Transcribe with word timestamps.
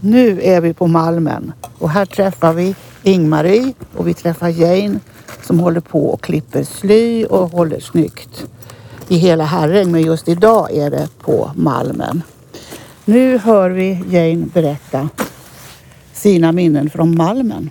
Nu 0.00 0.42
är 0.42 0.60
vi 0.60 0.74
på 0.74 0.86
Malmen 0.86 1.52
och 1.78 1.90
här 1.90 2.06
träffar 2.06 2.52
vi 2.52 2.74
Ingmarie 3.02 3.72
och 3.96 4.08
vi 4.08 4.14
träffar 4.14 4.48
Jane 4.48 5.00
som 5.42 5.60
håller 5.60 5.80
på 5.80 6.06
och 6.06 6.20
klipper 6.20 6.64
sly 6.64 7.24
och 7.24 7.50
håller 7.50 7.80
snyggt 7.80 8.46
i 9.08 9.16
hela 9.16 9.44
Herräng. 9.44 9.92
Men 9.92 10.02
just 10.02 10.28
idag 10.28 10.72
är 10.72 10.90
det 10.90 11.08
på 11.18 11.50
Malmen. 11.56 12.22
Nu 13.04 13.38
hör 13.38 13.70
vi 13.70 14.04
Jane 14.10 14.46
berätta 14.54 15.08
sina 16.12 16.52
minnen 16.52 16.90
från 16.90 17.16
Malmen. 17.16 17.70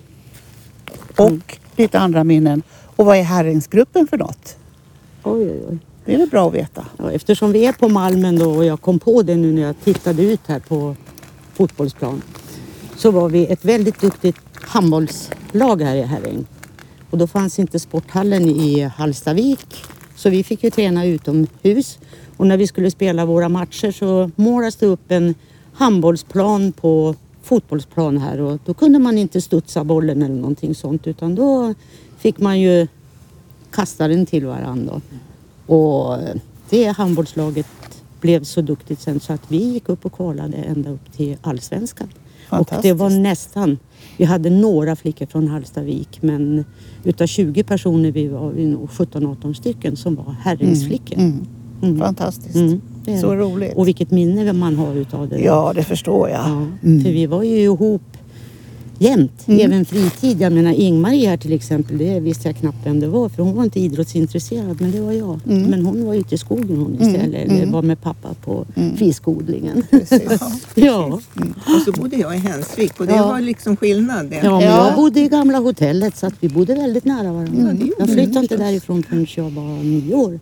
Och 1.15 1.27
Mm. 1.27 1.41
lite 1.75 1.99
andra 1.99 2.23
minnen. 2.23 2.63
Och 2.95 3.05
vad 3.05 3.17
är 3.17 3.23
Herrängsgruppen 3.23 4.07
för 4.07 4.17
något? 4.17 4.57
Oj, 5.23 5.41
oj, 5.51 5.61
oj. 5.69 5.77
Det 6.05 6.13
är 6.13 6.17
väl 6.17 6.29
bra 6.29 6.47
att 6.47 6.53
veta. 6.53 6.85
Ja, 6.97 7.11
eftersom 7.11 7.51
vi 7.51 7.65
är 7.65 7.73
på 7.73 7.89
Malmen 7.89 8.39
då 8.39 8.55
och 8.55 8.65
jag 8.65 8.81
kom 8.81 8.99
på 8.99 9.21
det 9.21 9.35
nu 9.35 9.51
när 9.51 9.61
jag 9.61 9.75
tittade 9.83 10.23
ut 10.23 10.39
här 10.47 10.59
på 10.59 10.95
fotbollsplan 11.57 12.21
så 12.97 13.11
var 13.11 13.29
vi 13.29 13.45
ett 13.47 13.65
väldigt 13.65 14.01
duktigt 14.01 14.37
handbollslag 14.53 15.81
här 15.81 15.95
i 15.95 16.01
Herräng. 16.01 16.45
Och 17.09 17.17
då 17.17 17.27
fanns 17.27 17.59
inte 17.59 17.79
sporthallen 17.79 18.49
i 18.49 18.81
Hallstavik 18.81 19.83
så 20.15 20.29
vi 20.29 20.43
fick 20.43 20.63
ju 20.63 20.69
träna 20.69 21.05
utomhus. 21.05 21.99
Och 22.37 22.47
när 22.47 22.57
vi 22.57 22.67
skulle 22.67 22.91
spela 22.91 23.25
våra 23.25 23.49
matcher 23.49 23.91
så 23.91 24.31
målades 24.35 24.75
det 24.75 24.85
upp 24.85 25.11
en 25.11 25.35
handbollsplan 25.73 26.71
på 26.71 27.15
fotbollsplan 27.43 28.17
här 28.17 28.41
och 28.41 28.59
då 28.65 28.73
kunde 28.73 28.99
man 28.99 29.17
inte 29.17 29.41
studsa 29.41 29.83
bollen 29.83 30.23
eller 30.23 30.35
någonting 30.35 30.75
sånt 30.75 31.07
utan 31.07 31.35
då 31.35 31.73
fick 32.17 32.39
man 32.39 32.59
ju 32.59 32.87
kasta 33.71 34.07
den 34.07 34.25
till 34.25 34.45
varandra. 34.45 35.01
Och 35.65 36.17
det 36.69 36.87
handbollslaget 36.87 37.67
blev 38.21 38.43
så 38.43 38.61
duktigt 38.61 39.01
sen 39.01 39.19
så 39.19 39.33
att 39.33 39.41
vi 39.47 39.57
gick 39.73 39.89
upp 39.89 40.05
och 40.05 40.13
kvalade 40.13 40.57
ända 40.57 40.89
upp 40.89 41.11
till 41.17 41.37
allsvenskan. 41.41 42.07
Och 42.49 42.57
det 42.81 42.93
var 42.93 43.09
Fantastiskt. 43.09 43.21
nästan, 43.23 43.77
vi 44.17 44.25
hade 44.25 44.49
några 44.49 44.95
flickor 44.95 45.25
från 45.25 45.47
Hallstavik 45.47 46.21
men 46.21 46.65
utav 47.03 47.27
20 47.27 47.63
personer 47.63 48.11
vi 48.11 48.27
var 48.27 48.49
vi 48.51 48.65
nog 48.65 48.89
17-18 48.89 49.53
stycken 49.53 49.95
som 49.95 50.15
var 50.15 50.35
herringsflickor. 50.41 51.17
Mm. 51.19 51.45
Mm. 51.81 51.99
Fantastiskt. 51.99 52.55
Mm, 52.55 52.81
det 53.05 53.13
är 53.13 53.17
Så 53.17 53.35
roligt. 53.35 53.73
Och 53.75 53.87
vilket 53.87 54.11
minne 54.11 54.53
man 54.53 54.75
har 54.75 54.93
utav 54.95 55.29
det. 55.29 55.39
Ja, 55.39 55.71
det 55.75 55.83
förstår 55.83 56.29
jag. 56.29 56.39
Ja, 56.39 56.65
Mm. 56.83 57.03
För 57.03 57.09
vi 57.11 57.25
var 57.25 57.43
ju 57.43 57.59
ihop 57.59 58.16
jämt, 58.99 59.31
Mm. 59.47 59.59
även 59.71 59.85
fritid. 59.85 60.41
Jag 60.41 60.53
menar 60.53 60.71
Ingmarie 60.71 61.29
här 61.29 61.37
till 61.37 61.53
exempel, 61.53 61.97
det 61.97 62.19
visste 62.19 62.47
jag 62.47 62.55
knappt 62.57 62.77
vem 62.85 62.99
det 62.99 63.07
var 63.07 63.29
för 63.29 63.43
hon 63.43 63.55
var 63.55 63.63
inte 63.63 63.79
idrottsintresserad 63.79 64.81
men 64.81 64.91
det 64.91 65.01
var 65.01 65.11
jag. 65.11 65.39
Mm. 65.49 65.63
Men 65.63 65.85
hon 65.85 66.05
var 66.05 66.13
ute 66.15 66.35
i 66.35 66.37
skogen 66.37 66.77
hon 66.77 66.95
Mm, 66.95 67.01
istället, 67.07 67.45
eller 67.45 67.57
mm. 67.57 67.71
var 67.71 67.81
med 67.81 68.01
pappa 68.01 68.33
på 68.33 68.65
Mm. 68.75 68.97
fiskodlingen. 68.97 69.83
Ja. 70.75 71.19
Och 71.75 71.81
så 71.85 71.91
bodde 72.01 72.15
jag 72.17 72.35
i 72.35 72.37
Hensvik 72.39 72.99
och 72.99 73.05
det 73.07 73.15
Ja. 73.15 73.27
var 73.27 73.41
liksom 73.41 73.75
skillnad. 73.77 74.25
Ja, 74.43 74.51
men 74.51 74.61
Ja. 74.61 74.61
jag 74.87 74.95
bodde 74.95 75.19
i 75.19 75.27
gamla 75.27 75.57
hotellet 75.57 76.17
så 76.17 76.27
att 76.27 76.33
vi 76.39 76.49
bodde 76.49 76.75
väldigt 76.75 77.05
nära 77.05 77.33
varandra. 77.33 77.71
Gjorde 77.73 77.91
jag 77.99 78.09
flyttade 78.09 78.39
inte 78.39 78.57
därifrån 78.57 79.03
förrän 79.03 79.27
jag 79.35 79.49
var 79.49 79.83
nio 79.83 80.15
år. 80.15 80.39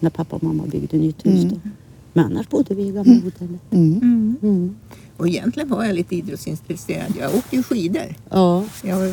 När 0.00 0.10
pappa 0.10 0.36
och 0.36 0.42
mamma 0.42 0.62
byggde 0.66 0.96
nytt 0.96 1.26
hus. 1.26 1.44
Då. 1.44 1.56
Men 2.12 2.24
annars 2.24 2.48
bodde 2.48 2.74
vi 2.74 2.82
i 2.82 2.90
gamla 2.90 3.14
hotellet. 3.14 3.60
Och 5.16 5.28
egentligen 5.28 5.68
var 5.68 5.84
jag 5.84 5.94
lite 5.94 6.16
idrottsintresserad. 6.16 7.12
Jag 7.20 7.34
åkte 7.34 7.56
ju 7.56 7.62
skidor. 7.62 8.14
Ja. 8.30 8.64
Jag, 8.82 9.12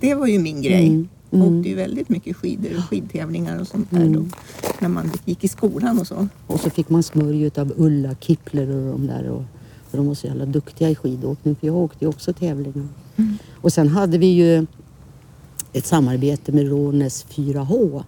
det 0.00 0.14
var 0.14 0.26
ju 0.26 0.38
min 0.38 0.62
grej. 0.62 0.86
Mm. 0.88 1.08
Jag 1.30 1.40
Mm. 1.40 1.58
åkte 1.58 1.68
ju 1.68 1.74
väldigt 1.74 2.08
mycket 2.08 2.36
skidor 2.36 2.76
och 2.78 2.84
skidtävlingar 2.84 3.60
och 3.60 3.66
sånt 3.68 3.90
där 3.90 4.00
Mm. 4.00 4.12
då. 4.12 4.24
När 4.78 4.88
man 4.88 5.10
gick 5.24 5.44
i 5.44 5.48
skolan 5.48 5.98
och 6.00 6.06
så. 6.06 6.28
Och 6.46 6.60
så 6.60 6.70
fick 6.70 6.88
man 6.88 7.02
smörj 7.02 7.50
av 7.56 7.72
Ulla 7.76 8.14
Kippler 8.20 8.70
och 8.70 8.92
de 8.92 9.06
där. 9.06 9.28
Och, 9.28 9.38
och 9.90 9.96
de 9.96 10.06
var 10.06 10.14
så 10.14 10.26
jävla 10.26 10.46
duktiga 10.46 10.90
i 10.90 10.94
skidåkning 10.94 11.54
för 11.56 11.66
jag 11.66 11.76
åkte 11.76 12.04
ju 12.04 12.08
också 12.08 12.32
tävlingar. 12.32 12.88
Mm. 13.16 13.38
Och 13.60 13.72
sen 13.72 13.88
hade 13.88 14.18
vi 14.18 14.26
ju 14.26 14.66
ett 15.72 15.86
samarbete 15.86 16.52
med 16.52 16.68
Rånes 16.68 17.26
4H. 17.30 18.02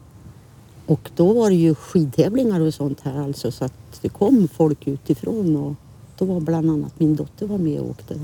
Och 0.86 1.10
då 1.16 1.32
var 1.32 1.50
det 1.50 1.56
ju 1.56 1.74
skidtävlingar 1.74 2.60
och 2.60 2.74
sånt 2.74 3.00
här 3.00 3.22
alltså 3.22 3.50
så 3.50 3.64
att 3.64 3.98
det 4.02 4.08
kom 4.08 4.48
folk 4.48 4.86
utifrån 4.86 5.56
och 5.56 5.74
då 6.18 6.24
var 6.24 6.40
bland 6.40 6.70
annat 6.70 7.00
min 7.00 7.16
dotter 7.16 7.46
var 7.46 7.58
med 7.58 7.80
och 7.80 7.90
åkte. 7.90 8.14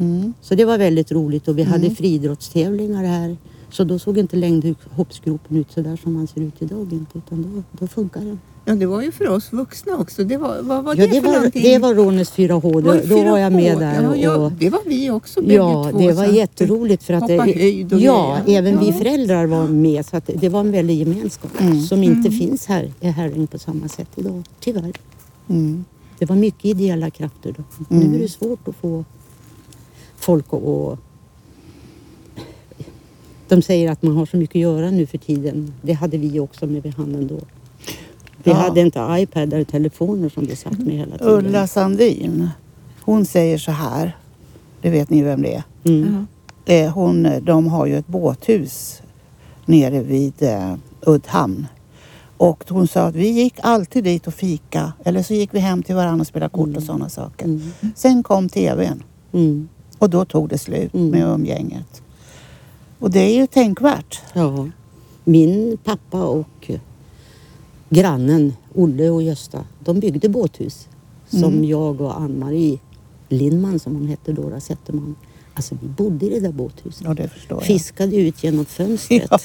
Mm. 0.00 0.32
Så 0.42 0.54
det 0.54 0.64
var 0.64 0.78
väldigt 0.78 1.12
roligt 1.12 1.48
och 1.48 1.58
vi 1.58 1.62
hade 1.62 1.90
friidrottstävlingar 1.90 3.04
här. 3.04 3.36
Så 3.70 3.84
då 3.84 3.98
såg 3.98 4.18
inte 4.18 4.36
längdhoppsgropen 4.36 5.56
ut 5.56 5.72
så 5.72 5.80
där 5.80 5.96
som 5.96 6.12
man 6.12 6.26
ser 6.26 6.40
ut 6.40 6.54
idag 6.58 6.92
inte 6.92 7.18
utan 7.18 7.42
då, 7.42 7.62
då 7.80 7.86
funkar 7.86 8.20
den. 8.20 8.40
Ja, 8.68 8.74
det 8.74 8.86
var 8.86 9.02
ju 9.02 9.12
för 9.12 9.28
oss 9.28 9.52
vuxna 9.52 9.96
också. 9.96 10.24
Det 10.24 10.36
var, 10.36 10.62
vad 10.62 10.84
var 10.84 10.94
det, 10.94 11.04
Ja, 11.04 11.06
det 11.14 11.20
för 11.20 11.28
var, 11.28 11.34
någonting? 11.36 11.62
det 11.62 11.78
var 11.78 11.94
Rånes 11.94 12.32
4H. 12.32 12.60
Då, 12.72 12.80
Var 12.80 12.94
det 12.94 13.06
då 13.08 13.16
var 13.30 13.38
jag 13.38 13.52
4H? 13.52 13.56
med 13.56 13.78
där. 13.78 14.02
Ja, 14.02 14.16
ja, 14.16 14.36
och, 14.36 14.52
det 14.52 14.70
var 14.70 14.80
vi 14.86 15.10
också 15.10 15.42
ja, 15.44 15.88
två. 15.90 15.98
det 15.98 16.12
var 16.12 16.24
jätteroligt 16.24 17.02
för 17.02 17.14
att 17.14 17.26
det, 17.26 17.38
höjd 17.42 17.92
och 17.92 18.00
ja, 18.00 18.38
grejer. 18.46 18.58
även 18.58 18.80
vi 18.80 18.86
Ja. 18.86 18.92
föräldrar 18.92 19.46
var 19.46 19.66
med 19.68 20.06
så 20.06 20.16
att 20.16 20.30
det 20.34 20.48
var 20.48 20.60
en 20.60 20.72
väldig 20.72 20.94
gemenskap 20.98 21.50
Mm. 21.60 21.80
som 21.82 22.02
inte 22.02 22.30
finns 22.30 22.66
här 22.66 22.92
i 23.00 23.06
Herräng 23.08 23.46
på 23.46 23.58
samma 23.58 23.88
sätt 23.88 24.08
idag, 24.16 24.42
tyvärr. 24.60 24.92
Mm. 25.48 25.84
Det 26.18 26.26
var 26.26 26.36
mycket 26.36 26.64
ideella 26.64 27.10
krafter 27.10 27.54
då. 27.58 27.94
Mm. 27.96 28.08
Nu 28.08 28.16
är 28.18 28.22
det 28.22 28.28
svårt 28.28 28.68
att 28.68 28.76
få 28.76 29.04
folk 30.16 30.46
att... 30.52 30.98
De 33.48 33.62
säger 33.62 33.90
att 33.90 34.02
man 34.02 34.16
har 34.16 34.26
så 34.26 34.36
mycket 34.36 34.54
att 34.56 34.60
göra 34.60 34.90
nu 34.90 35.06
för 35.06 35.18
tiden. 35.18 35.74
Det 35.82 35.92
hade 35.92 36.18
vi 36.18 36.40
också 36.40 36.66
med 36.66 36.82
vid 36.82 36.94
handen 36.94 37.26
då. 37.26 37.38
Vi 38.42 38.50
Ja. 38.50 38.54
hade 38.56 38.80
inte 38.80 39.06
iPad 39.10 39.54
och 39.54 39.68
telefoner 39.68 40.28
som 40.28 40.44
vi 40.44 40.56
satt 40.56 40.78
med 40.78 40.94
hela 40.96 41.18
tiden. 41.18 41.32
Ulla 41.34 41.66
Sandin, 41.66 42.48
hon 43.00 43.24
säger 43.26 43.58
så 43.58 43.70
här. 43.72 44.16
Det 44.80 44.90
vet 44.90 45.10
ni 45.10 45.22
vem 45.22 45.42
det 45.42 45.54
är. 45.54 45.62
Mm. 45.84 46.26
Hon, 46.94 47.28
de 47.42 47.66
har 47.66 47.86
ju 47.86 47.96
ett 47.98 48.06
båthus 48.06 49.02
nere 49.66 50.02
vid 50.02 50.42
eh, 50.42 50.74
Uddhamn. 51.06 51.66
Och 52.36 52.64
hon 52.68 52.88
sa 52.88 53.02
att 53.02 53.14
vi 53.14 53.28
gick 53.28 53.54
alltid 53.62 54.04
dit 54.04 54.26
och 54.26 54.34
fika. 54.34 54.92
Eller 55.04 55.22
så 55.22 55.34
gick 55.34 55.54
vi 55.54 55.58
hem 55.58 55.82
till 55.82 55.94
varandra 55.94 56.20
och 56.20 56.26
spelade 56.26 56.50
kort 56.50 56.76
och 56.76 56.82
sådana 56.82 57.08
saker. 57.08 57.44
Mm. 57.44 57.62
Sen 57.96 58.22
kom 58.22 58.48
tvn 58.48 59.02
Mm. 59.32 59.68
och 59.98 60.10
då 60.10 60.24
tog 60.24 60.48
det 60.48 60.58
slut 60.58 60.94
Mm. 60.94 61.10
med 61.10 61.28
umgänget. 61.28 62.02
Och 62.98 63.10
det 63.10 63.20
är 63.20 63.34
ju 63.34 63.46
tänkvärt. 63.46 64.22
Ja. 64.32 64.68
Min 65.24 65.78
pappa 65.84 66.24
och 66.24 66.70
grannen 67.88 68.52
Olle 68.74 69.10
och 69.10 69.22
Gösta, 69.22 69.64
de 69.84 70.00
byggde 70.00 70.28
båthus. 70.28 70.88
Som 71.28 71.44
Mm. 71.44 71.64
jag 71.64 72.00
och 72.00 72.20
Ann-Marie 72.20 72.78
Lindman, 73.28 73.78
som 73.78 73.94
hon 73.94 74.06
hette 74.06 74.32
då, 74.32 74.60
Zetterman. 74.60 75.14
Alltså 75.56 75.76
vi 75.82 75.88
bodde 75.88 76.26
i 76.26 76.28
det 76.28 76.40
där 76.40 76.52
båthuset. 76.52 77.02
Ja, 77.04 77.14
det 77.14 77.28
förstår 77.28 77.58
jag. 77.58 77.66
Fiskade 77.66 78.16
ut 78.16 78.44
genom 78.44 78.64
fönstret. 78.64 79.30
ja. 79.30 79.40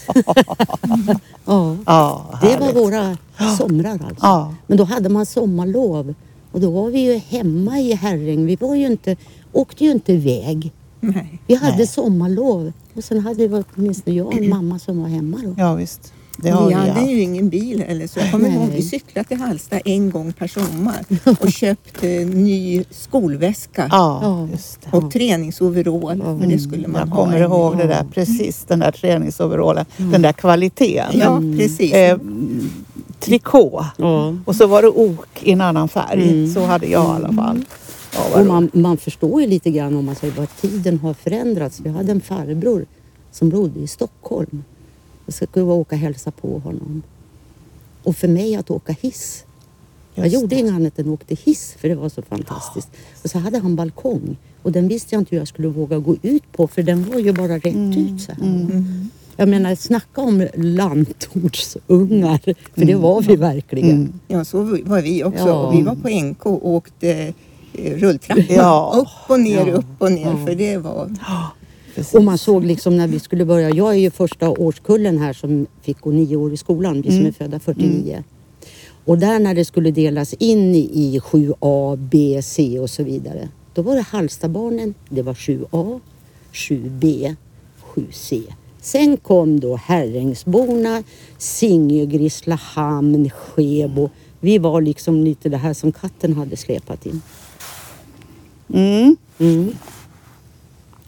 Ja, 1.85 2.39
Det 2.41 2.57
var 2.57 2.73
våra 2.73 3.17
somrar 3.57 3.91
alltså. 3.91 4.15
Ja. 4.25 4.55
Men 4.67 4.77
då 4.77 4.83
hade 4.83 5.09
man 5.09 5.25
sommarlov. 5.25 6.13
Och 6.51 6.61
då 6.61 6.71
var 6.71 6.89
vi 6.89 6.99
ju 6.99 7.17
hemma 7.17 7.79
i 7.79 7.93
Herräng. 7.93 8.45
Vi 8.45 8.55
var 8.55 8.75
ju 8.75 8.85
inte, 8.87 9.15
åkte 9.51 9.83
ju 9.85 9.91
inte 9.91 10.13
iväg. 10.13 10.71
Nej. 10.99 11.39
Vi 11.47 11.55
hade 11.55 11.77
Nej. 11.77 11.87
sommarlov. 11.87 12.71
Och 12.93 13.03
sen 13.03 13.19
hade 13.19 13.47
vi 13.47 13.63
åtminstone 13.75 14.15
jag 14.15 14.27
och 14.27 14.33
en 14.33 14.49
mamma 14.49 14.79
som 14.79 15.01
var 15.01 15.07
hemma 15.07 15.37
då. 15.43 15.55
ja, 15.57 15.73
visst. 15.75 16.13
Det 16.37 16.49
har 16.49 16.67
vi 16.67 16.73
vi 16.73 16.79
hade 16.79 17.01
ju 17.11 17.21
ingen 17.21 17.49
bil 17.49 17.83
eller 17.87 18.07
så. 18.07 18.19
Jag 18.19 18.31
kommer 18.31 18.49
ihåg 18.49 18.69
vi 18.69 18.81
cyklade 18.81 19.27
till 19.27 19.37
Hallsta 19.37 19.79
en 19.79 20.09
gång 20.11 20.33
per 20.33 20.47
sommar 20.47 21.05
och 21.39 21.51
köpte 21.53 22.07
ny 22.25 22.83
skolväska 22.91 23.87
Ja, 23.91 24.19
Ja. 24.23 24.47
just 24.51 24.81
det. 24.91 24.97
och 24.97 25.11
träningsoverall. 25.11 26.21
För 26.41 26.47
det 26.47 26.59
skulle 26.59 26.87
man 26.87 26.99
Jag 27.01 27.07
ha. 27.15 27.23
kommer 27.23 27.41
ihåg 27.41 27.77
det 27.77 27.87
där 27.87 28.05
precis, 28.13 28.63
den 28.67 28.79
där 28.79 28.91
träningsoverallen. 28.91 29.85
Den 29.97 30.21
där 30.21 30.33
kvaliteten. 30.33 31.19
Ja, 31.19 31.41
precis. 31.59 31.93
Eh, 31.93 32.17
trikå 33.19 33.85
Ja. 33.97 34.35
och 34.45 34.55
så 34.55 34.67
var 34.67 34.81
det 34.81 34.87
ok 34.87 35.43
i 35.43 35.51
en 35.51 35.61
annan 35.61 35.89
färg. 35.89 36.29
Mm. 36.29 36.53
Så 36.53 36.65
hade 36.65 36.87
jag 36.87 37.03
i 37.03 37.23
alla 37.25 37.33
fall. 37.33 37.65
Ja, 38.13 38.19
vad 38.33 38.41
Och 38.41 38.47
man, 38.47 38.69
man 38.73 38.97
förstår 38.97 39.41
ju 39.41 39.47
lite 39.47 39.71
grann 39.71 39.95
om 39.95 40.05
man 40.05 40.15
säger 40.15 40.33
vad 40.37 40.47
tiden 40.61 40.99
har 40.99 41.13
förändrats. 41.13 41.79
Vi 41.79 41.89
hade 41.89 42.11
en 42.11 42.21
farbror 42.21 42.85
som 43.31 43.49
bodde 43.49 43.79
i 43.79 43.87
Stockholm. 43.87 44.63
Jag 45.39 45.49
skulle 45.49 45.65
åka 45.65 45.95
och 45.95 46.01
hälsa 46.01 46.31
på 46.31 46.59
honom. 46.59 47.01
Och 48.03 48.15
för 48.15 48.27
mig 48.27 48.55
att 48.55 48.71
åka 48.71 48.95
hiss. 49.01 49.45
Jag 50.15 50.25
Just 50.27 50.35
gjorde 50.35 50.55
det. 50.55 50.59
inget 50.59 50.73
annat 50.73 50.99
än 50.99 51.09
åkte 51.09 51.35
hiss 51.35 51.75
för 51.79 51.89
det 51.89 51.95
var 51.95 52.09
så 52.09 52.21
fantastiskt. 52.21 52.89
Och 53.23 53.29
så 53.29 53.39
hade 53.39 53.59
han 53.59 53.75
balkong. 53.75 54.37
Och 54.63 54.71
den 54.71 54.87
visste 54.87 55.15
jag 55.15 55.21
inte 55.21 55.31
hur 55.31 55.37
jag 55.37 55.47
skulle 55.47 55.67
våga 55.67 55.97
gå 55.99 56.15
ut 56.21 56.51
på 56.51 56.67
för 56.67 56.83
den 56.83 57.03
var 57.09 57.19
ju 57.19 57.33
bara 57.33 57.55
rätt 57.57 57.97
ut 57.97 58.21
så 58.21 58.31
här. 58.31 58.41
Mm. 58.43 59.09
Jag 59.37 59.49
menar 59.49 59.75
snacka 59.75 60.21
om 60.21 60.47
landtortsungar. 60.55 62.37
För 62.75 62.85
det 62.85 62.95
var 62.95 63.21
vi 63.21 63.35
verkligen. 63.35 63.89
Mm. 63.91 64.13
Ja, 64.27 64.45
så 64.45 64.63
var 64.63 65.01
vi 65.01 65.23
också. 65.23 65.47
Ja. 65.47 65.69
Vi 65.71 65.81
var 65.81 65.95
på 65.95 66.09
NK 66.09 66.45
och 66.45 66.69
åkte 66.69 67.33
eh, 67.73 67.93
rulltrappa. 67.97 68.41
Ja. 68.49 68.93
Upp 68.97 69.29
och 69.31 69.39
ner, 69.39 69.67
Ja. 69.67 69.73
upp 69.73 69.85
och 69.97 70.11
ner. 70.11 70.25
Ja. 70.39 70.45
För 70.45 70.55
det 70.55 70.77
var... 70.77 71.15
Precis. 71.95 72.13
Och 72.15 72.23
man 72.23 72.37
såg 72.37 72.63
liksom 72.65 72.97
när 72.97 73.07
vi 73.07 73.19
skulle 73.19 73.45
börja, 73.45 73.69
jag 73.69 73.89
är 73.93 73.97
ju 73.99 74.11
första 74.11 74.49
årskullen 74.49 75.17
här 75.17 75.33
som 75.33 75.67
fick 75.81 75.99
gå 76.01 76.11
nio 76.11 76.35
år 76.35 76.53
i 76.53 76.57
skolan, 76.57 77.01
vi 77.01 77.09
som 77.09 77.17
Mm. 77.17 77.27
är 77.27 77.31
födda 77.31 77.59
49. 77.59 78.23
Och 79.05 79.17
där 79.17 79.39
när 79.39 79.53
det 79.53 79.65
skulle 79.65 79.91
delas 79.91 80.33
in 80.33 80.75
i 80.75 81.19
7A, 81.19 81.95
B, 82.11 82.39
C 82.43 82.79
och 82.79 82.89
så 82.89 83.03
vidare. 83.03 83.49
Då 83.73 83.81
var 83.81 83.95
det 83.95 84.01
Hallstabarnen, 84.01 84.93
det 85.09 85.21
var 85.21 85.33
7A, 85.33 85.99
7B, 86.53 87.35
7C. 87.95 88.43
Sen 88.81 89.17
kom 89.17 89.59
då 89.59 89.75
Herrängsborna, 89.75 91.03
Singö, 91.37 92.05
Grisslehamn, 92.05 93.29
Skebo. 93.29 94.09
Vi 94.39 94.57
var 94.57 94.81
liksom 94.81 95.23
lite 95.23 95.49
det 95.49 95.57
här 95.57 95.73
som 95.73 95.91
katten 95.91 96.33
hade 96.33 96.57
släpat 96.57 97.05
in. 97.05 97.21
Mm. 98.73 99.15
Mm. 99.39 99.71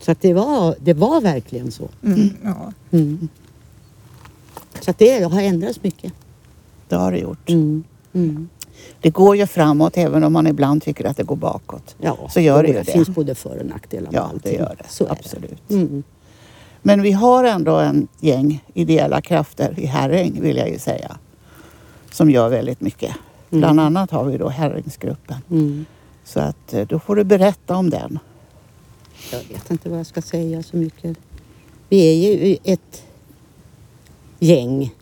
Så 0.05 0.11
att 0.11 0.21
det 0.21 0.33
var, 0.33 0.75
det 0.79 0.93
var 0.93 1.21
verkligen 1.21 1.71
så. 1.71 1.89
Mm, 2.03 2.29
ja. 2.43 2.71
Mm. 2.91 3.27
Så 4.81 4.91
att 4.91 4.97
det 4.97 5.23
har 5.23 5.41
ändrats 5.41 5.83
mycket. 5.83 6.13
Det 6.87 6.95
har 6.95 7.11
det 7.11 7.17
gjort. 7.17 7.49
Mm. 7.49 7.83
Mm. 8.13 8.49
Det 9.01 9.09
går 9.09 9.35
ju 9.37 9.47
framåt 9.47 9.97
även 9.97 10.23
om 10.23 10.33
man 10.33 10.47
ibland 10.47 10.83
tycker 10.83 11.05
att 11.05 11.17
det 11.17 11.23
går 11.23 11.35
bakåt. 11.35 11.95
Ja, 11.99 12.17
Så 12.29 12.39
gör 12.39 12.61
det 12.63 12.67
ju 12.67 12.73
det 12.73 12.79
det. 12.83 12.91
finns 12.91 13.09
både 13.09 13.35
för 13.35 13.59
och 13.59 13.65
nackdelar 13.65 14.11
med 14.11 14.17
Ja, 14.17 14.21
allting. 14.21 14.39
det 14.51 14.57
gör 14.57 14.75
det. 14.77 14.89
Så 14.89 15.07
Absolut. 15.09 15.61
det. 15.67 15.73
Mm. 15.75 16.03
Men 16.81 17.01
vi 17.01 17.11
har 17.11 17.43
ändå 17.43 17.75
en 17.75 18.07
gäng 18.19 18.63
ideella 18.73 19.21
krafter 19.21 19.73
i 19.79 19.85
Herräng 19.85 20.41
vill 20.41 20.57
jag 20.57 20.69
ju 20.69 20.79
säga. 20.79 21.17
Som 22.11 22.29
gör 22.29 22.49
väldigt 22.49 22.81
mycket. 22.81 23.15
Bland 23.49 23.79
annat 23.79 24.11
har 24.11 24.23
vi 24.23 24.37
då 24.37 24.49
Herrängsgruppen. 24.49 25.37
Mm. 25.51 25.85
Så 26.25 26.39
att 26.39 26.73
eh, 26.73 26.87
då 26.87 26.99
får 26.99 27.15
du 27.15 27.23
berätta 27.23 27.75
om 27.75 27.89
den. 27.89 28.19
Jag 29.31 29.39
vet 29.39 29.71
inte 29.71 29.89
vad 29.89 29.99
jag 29.99 30.05
ska 30.05 30.21
säga 30.21 30.63
så 30.63 30.77
mycket. 30.77 31.17
Vi 31.89 32.09
är 32.09 32.31
ju 32.31 32.57
ett 32.63 33.03
gäng. 34.39 34.95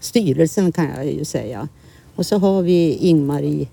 Styrelsen 0.00 0.72
kan 0.72 0.84
jag 0.84 1.06
ju 1.12 1.24
säga. 1.24 1.68
Och 2.14 2.26
så 2.26 2.38
har 2.38 2.62
vi 2.62 2.92
Ingmarie. 2.92 3.68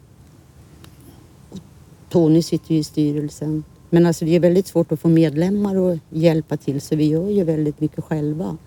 Tony 2.09 2.41
sitter 2.41 2.73
ju 2.73 2.79
i 2.79 2.83
styrelsen. 2.83 3.63
Men 3.89 4.05
alltså 4.05 4.25
det 4.25 4.35
är 4.35 4.39
väldigt 4.39 4.67
svårt 4.67 4.91
att 4.91 4.99
få 4.99 5.07
medlemmar 5.07 5.91
att 5.91 5.99
hjälpa 6.09 6.57
till 6.57 6.81
så 6.81 6.95
vi 6.95 7.05
gör 7.05 7.29
ju 7.29 7.43
väldigt 7.43 7.79
mycket 7.79 8.03
själva. 8.03 8.57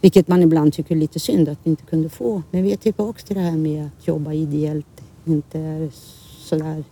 Vilket 0.00 0.28
man 0.28 0.42
ibland 0.42 0.72
tycker 0.72 0.94
är 0.94 0.98
lite 0.98 1.20
synd 1.20 1.48
att 1.48 1.58
vi 1.62 1.70
inte 1.70 1.82
kunde 1.82 2.08
få. 2.08 2.42
Men 2.50 2.62
vi 2.62 2.72
är 2.72 2.76
tillbaks 2.76 3.24
till 3.24 3.36
det 3.36 3.42
här 3.42 3.56
med 3.56 3.86
att 3.86 4.06
jobba 4.08 4.32
ideellt. 4.32 5.02
Inte 5.24 5.58
är 5.58 5.90
sådär 6.38 6.84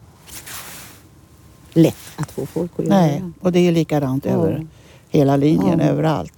lätt 1.79 1.95
att 2.17 2.31
få 2.31 2.47
folk 2.47 2.71
att 2.77 2.85
göra. 2.85 3.01
Nej, 3.01 3.23
och 3.41 3.53
det 3.53 3.59
är 3.69 3.73
likadant 3.73 4.25
Ja. 4.25 4.31
över 4.33 4.67
hela 5.09 5.37
linjen, 5.37 5.79
Ja. 5.79 5.85
överallt. 5.85 6.33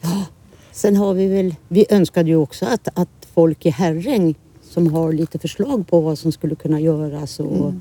Sen 0.73 0.97
har 0.97 1.15
vi 1.15 1.27
väl, 1.29 1.55
vi 1.69 1.87
önskade 1.91 2.29
ju 2.29 2.37
också 2.37 2.67
att, 2.67 2.89
att 2.95 3.09
folk 3.35 3.67
i 3.67 3.71
Herräng 3.71 4.35
som 4.63 4.93
har 4.93 5.13
lite 5.13 5.39
förslag 5.39 5.87
på 5.87 6.01
vad 6.01 6.19
som 6.19 6.33
skulle 6.33 6.55
kunna 6.55 6.81
göras 6.81 7.41
och, 7.41 7.57
Mm. 7.57 7.81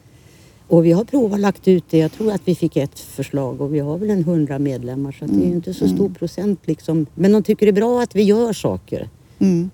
och 0.68 0.86
vi 0.86 0.92
har 0.92 1.04
provat 1.04 1.40
lagt 1.40 1.68
ut 1.68 1.84
det. 1.90 1.98
Jag 1.98 2.12
tror 2.12 2.32
att 2.32 2.42
vi 2.46 2.56
fick 2.56 2.78
ett 2.78 3.00
förslag 3.00 3.62
och 3.62 3.74
vi 3.74 3.80
har 3.80 3.98
väl 3.98 4.10
en 4.10 4.24
hundra 4.24 4.60
medlemmar 4.60 5.12
så 5.12 5.26
att 5.26 5.32
det 5.32 5.44
är 5.44 5.48
ju 5.48 5.54
inte 5.56 5.74
så 5.74 5.88
stor 5.88 6.10
procent 6.10 6.60
liksom. 6.66 7.06
Men 7.16 7.32
de 7.32 7.44
tycker 7.44 7.66
det 7.66 7.70
är 7.70 7.74
bra 7.74 8.02
att 8.02 8.16
vi 8.16 8.24
gör 8.24 8.54
saker. 8.54 9.10
Mm. 9.40 9.70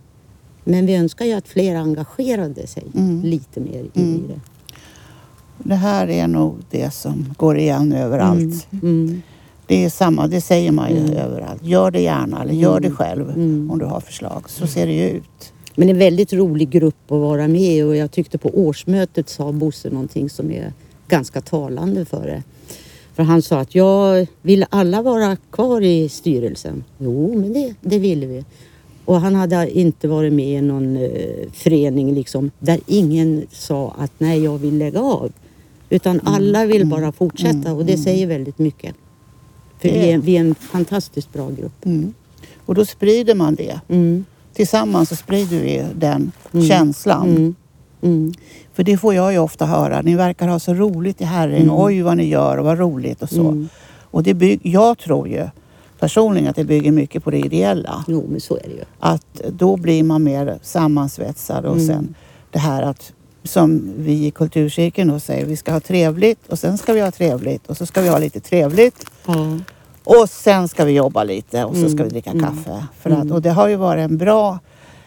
Men 0.63 0.85
vi 0.85 0.95
önskar 0.95 1.25
ju 1.25 1.33
att 1.33 1.47
fler 1.47 1.75
engagerade 1.75 2.67
sig 2.67 2.83
Mm. 2.95 3.21
lite 3.21 3.59
mer 3.59 3.83
i 3.93 4.01
Mm. 4.01 4.23
det. 4.27 4.39
Det 5.57 5.75
här 5.75 6.09
är 6.09 6.27
nog 6.27 6.55
det 6.69 6.93
som 6.93 7.33
går 7.37 7.57
igen 7.57 7.93
överallt. 7.93 8.67
Mm. 8.83 9.21
Det 9.67 9.85
är 9.85 9.89
samma, 9.89 10.27
det 10.27 10.41
säger 10.41 10.71
man 10.71 10.91
ju 10.91 10.97
Mm. 10.97 11.13
överallt. 11.13 11.63
Gör 11.63 11.91
det 11.91 12.01
gärna 12.01 12.41
eller 12.43 12.53
gör 12.53 12.79
det 12.79 12.91
själv 12.91 13.29
Mm. 13.29 13.71
om 13.71 13.79
du 13.79 13.85
har 13.85 13.99
förslag. 13.99 14.49
Så 14.49 14.67
ser 14.67 14.85
det 14.87 14.93
ju 14.93 15.09
ut. 15.09 15.53
Men 15.75 15.89
en 15.89 15.97
väldigt 15.97 16.33
rolig 16.33 16.69
grupp 16.69 17.11
att 17.11 17.19
vara 17.19 17.47
med 17.47 17.61
i 17.61 17.81
och 17.81 17.95
jag 17.95 18.11
tyckte 18.11 18.37
på 18.37 18.49
årsmötet 18.49 19.29
sa 19.29 19.51
Bosse 19.51 19.89
någonting 19.89 20.29
som 20.29 20.51
är 20.51 20.73
ganska 21.07 21.41
talande 21.41 22.05
för 22.05 22.25
det. 22.27 22.43
För 23.15 23.23
han 23.23 23.41
sa 23.41 23.59
att 23.59 23.75
jag 23.75 24.27
vill 24.41 24.65
alla 24.69 25.01
vara 25.01 25.37
kvar 25.51 25.81
i 25.81 26.09
styrelsen? 26.09 26.83
Jo, 26.97 27.37
men 27.37 27.53
det, 27.53 27.73
det 27.81 27.99
ville 27.99 28.25
vi. 28.25 28.45
Och 29.05 29.21
han 29.21 29.35
hade 29.35 29.79
inte 29.79 30.07
varit 30.07 30.33
med 30.33 30.57
i 30.57 30.61
någon 30.61 30.97
eh, 30.97 31.09
förening 31.53 32.13
liksom, 32.13 32.51
där 32.59 32.79
ingen 32.87 33.45
sa 33.51 33.95
att 33.99 34.11
nej, 34.17 34.43
jag 34.43 34.57
vill 34.57 34.77
lägga 34.77 35.01
av. 35.01 35.31
Utan 35.89 36.19
alla 36.23 36.65
vill 36.65 36.85
bara 36.87 37.11
fortsätta 37.11 37.73
och 37.73 37.85
det 37.85 37.97
säger 37.97 38.27
väldigt 38.27 38.59
mycket. 38.59 38.95
För 39.81 39.89
vi 39.89 40.11
är, 40.11 40.17
vi 40.17 40.35
är 40.37 40.41
en 40.41 40.55
fantastiskt 40.55 41.33
bra 41.33 41.49
grupp. 41.49 41.85
Mm. 41.85 42.13
Och 42.65 42.75
då 42.75 42.85
sprider 42.85 43.35
man 43.35 43.55
det. 43.55 43.79
Mm. 43.87 44.25
Tillsammans 44.53 45.09
så 45.09 45.15
sprider 45.15 45.59
vi 45.61 45.85
den 45.95 46.31
Mm. 46.53 46.67
känslan. 46.67 47.29
Mm. 47.29 47.55
Mm. 48.01 48.33
För 48.73 48.83
det 48.83 48.97
får 48.97 49.13
jag 49.13 49.31
ju 49.33 49.39
ofta 49.39 49.65
höra. 49.65 50.01
Ni 50.01 50.15
verkar 50.15 50.47
ha 50.47 50.59
så 50.59 50.73
roligt 50.73 51.21
i 51.21 51.23
Herräng. 51.23 51.69
Oj 51.71 52.01
vad 52.01 52.17
ni 52.17 52.27
gör 52.27 52.57
och 52.57 52.65
vad 52.65 52.77
roligt 52.79 53.21
och 53.21 53.29
så. 53.29 53.41
Mm. 53.41 53.69
Och 54.01 54.23
det 54.23 54.33
bygg, 54.33 54.59
jag 54.63 54.97
tror 54.97 55.27
ju 55.27 55.47
personligen 55.99 56.49
att 56.49 56.55
det 56.55 56.63
bygger 56.63 56.91
mycket 56.91 57.23
på 57.23 57.31
det 57.31 57.37
ideella. 57.39 58.03
Jo, 58.07 58.25
men 58.29 58.41
så 58.41 58.55
är 58.57 58.63
det 58.63 58.73
ju. 58.73 58.83
Att 58.99 59.41
då 59.49 59.77
blir 59.77 60.03
man 60.03 60.23
mer 60.23 60.59
sammansvetsad 60.61 61.65
och 61.65 61.73
Mm. 61.75 61.87
sen 61.87 62.15
det 62.51 62.59
här 62.59 62.81
att 62.83 63.13
som 63.45 63.93
vi 63.97 64.25
i 64.25 64.31
kulturcirkeln 64.31 65.09
då 65.09 65.19
säger, 65.19 65.45
vi 65.45 65.55
ska 65.57 65.71
ha 65.71 65.79
trevligt 65.79 66.47
och 66.47 66.59
sen 66.59 66.77
ska 66.77 66.93
vi 66.93 67.01
ha 67.01 67.11
trevligt 67.11 67.67
och 67.67 67.77
så 67.77 67.85
ska 67.85 68.01
vi 68.01 68.09
ha 68.09 68.17
lite 68.19 68.39
trevligt 68.39 69.05
Ja. 69.25 69.59
och 70.03 70.29
sen 70.29 70.67
ska 70.67 70.85
vi 70.85 70.91
jobba 70.91 71.23
lite 71.23 71.63
och 71.65 71.75
så 71.75 71.81
ska 71.81 71.91
Mm, 71.91 72.03
vi 72.03 72.09
dricka 72.09 72.29
mm, 72.31 72.43
kaffe. 72.45 72.85
För 72.99 73.09
att, 73.09 73.31
och 73.31 73.41
det 73.41 73.49
har 73.49 73.67
ju 73.67 73.75
varit 73.75 74.09
en 74.09 74.17
bra, 74.17 74.59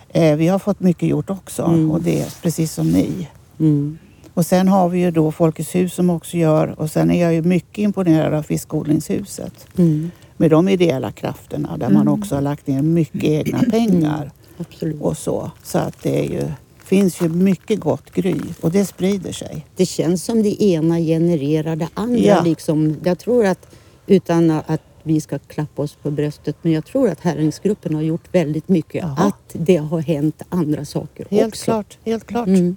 eh, 0.09 0.37
vi 0.37 0.49
har 0.49 0.59
fått 0.59 0.81
mycket 0.81 1.09
gjort 1.09 1.31
också 1.31 1.63
Mm. 1.63 1.91
och 1.91 2.01
det 2.03 2.21
är 2.21 2.35
precis 2.43 2.73
som 2.73 2.91
ni. 2.91 3.29
Mm. 3.61 3.99
Och 4.35 4.47
sen 4.47 4.69
har 4.69 4.89
vi 4.89 4.99
ju 5.01 5.11
då 5.11 5.33
Folkets 5.33 5.75
hus 5.75 5.95
som 5.95 6.11
också 6.11 6.37
gör 6.37 6.75
och 6.81 6.91
sen 6.91 7.11
är 7.11 7.23
jag 7.23 7.35
ju 7.35 7.43
mycket 7.43 7.79
imponerad 7.79 8.35
av 8.35 8.43
Fiskodlingshuset 8.43 9.67
Mm. 9.79 10.11
med 10.37 10.51
de 10.51 10.69
ideella 10.69 11.13
krafterna 11.13 11.77
där 11.77 11.89
man 11.91 12.09
också 12.09 12.35
har 12.35 12.43
lagt 12.43 12.67
ner 12.67 12.83
mycket 12.83 13.25
egna 13.25 13.59
pengar 13.71 14.31
Absolut. 14.59 15.01
och 15.03 15.17
så. 15.19 15.51
Så 15.63 15.79
att 15.79 15.95
det 16.03 16.19
är 16.19 16.31
ju, 16.31 16.43
finns 16.89 17.21
ju 17.23 17.29
mycket 17.29 17.81
gott 17.81 18.11
gry 18.15 18.41
och 18.61 18.71
det 18.71 18.85
sprider 18.85 19.33
sig. 19.33 19.67
Det 19.77 19.87
känns 19.87 20.25
som 20.25 20.43
det 20.43 20.63
ena 20.63 20.99
genererar 20.99 21.77
det 21.77 21.89
andra. 21.95 22.19
Ja. 22.19 22.43
Liksom. 22.43 22.97
Jag 23.05 23.19
tror 23.19 23.47
att, 23.47 23.67
utan 24.07 24.51
att 24.51 24.83
vi 25.03 25.21
ska 25.21 25.39
klappa 25.39 25.83
oss 25.83 25.95
på 26.03 26.11
bröstet, 26.11 26.57
men 26.63 26.73
jag 26.73 26.85
tror 26.87 27.09
att 27.11 27.21
Herrängsgruppen 27.21 27.95
har 27.95 28.03
gjort 28.03 28.35
väldigt 28.35 28.69
mycket. 28.69 29.03
Jaha. 29.03 29.17
Att 29.29 29.53
det 29.53 29.77
har 29.77 30.01
hänt 30.01 30.43
andra 30.49 30.85
saker 30.85 31.27
Helt 31.31 31.49
också. 31.55 31.65
klart, 31.65 31.99
helt 32.05 32.27
klart. 32.27 32.47
Mm. 32.49 32.77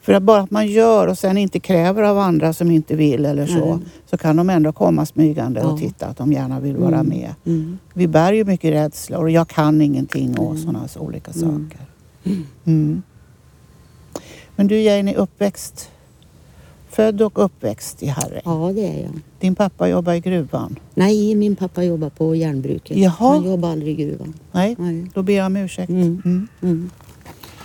För 0.00 0.12
att 0.12 0.22
bara 0.22 0.40
att 0.42 0.50
man 0.50 0.66
gör 0.66 1.06
och 1.06 1.18
sen 1.18 1.38
inte 1.38 1.60
kräver 1.60 2.02
av 2.02 2.18
andra 2.18 2.52
som 2.52 2.70
inte 2.70 2.96
vill 2.96 3.26
eller 3.26 3.46
så, 3.46 3.74
Nej. 3.76 3.78
så 4.10 4.16
kan 4.16 4.36
de 4.36 4.50
ändå 4.50 4.72
komma 4.72 5.06
smygande 5.06 5.62
och 5.62 5.72
Ja. 5.72 5.78
titta 5.78 6.06
att 6.06 6.16
de 6.16 6.32
gärna 6.32 6.60
vill 6.60 6.76
vara 6.76 6.94
Mm. 7.00 7.06
med. 7.08 7.34
Mm. 7.46 7.78
Vi 7.94 8.06
bär 8.08 8.32
ju 8.32 8.44
mycket 8.44 8.72
rädslor 8.72 9.22
och 9.22 9.30
jag 9.30 9.48
kan 9.48 9.80
ingenting 9.82 10.38
och 10.38 10.58
sådana 10.58 10.88
så 10.88 11.00
olika 11.00 11.30
Mm. 11.30 11.68
saker. 11.70 11.86
Men 14.56 14.66
du 14.66 14.82
är 14.82 15.14
uppväxt, 15.14 15.90
född 16.88 17.22
och 17.22 17.44
uppväxt 17.44 18.02
i 18.02 18.06
Herräng. 18.06 18.42
Ja, 18.44 18.72
det 18.74 18.86
är 18.86 19.02
jag. 19.02 19.20
Din 19.40 19.54
pappa 19.54 19.88
jobbar 19.88 20.12
i 20.12 20.20
gruvan. 20.20 20.78
Nej, 20.94 21.34
min 21.34 21.56
pappa 21.56 21.84
jobbar 21.84 22.10
på 22.10 22.34
järnbruket. 22.34 22.96
Jaha. 22.96 23.12
Han 23.34 23.44
jobbar 23.44 23.70
aldrig 23.70 24.00
i 24.00 24.04
gruvan. 24.04 24.34
Nej, 24.52 24.76
Nej. 24.78 25.10
då 25.14 25.22
ber 25.22 25.32
jag 25.32 25.46
om 25.46 25.56
ursäkt. 25.56 25.90
Mm. 25.90 26.22
Mm. 26.24 26.48
Mm. 26.62 26.90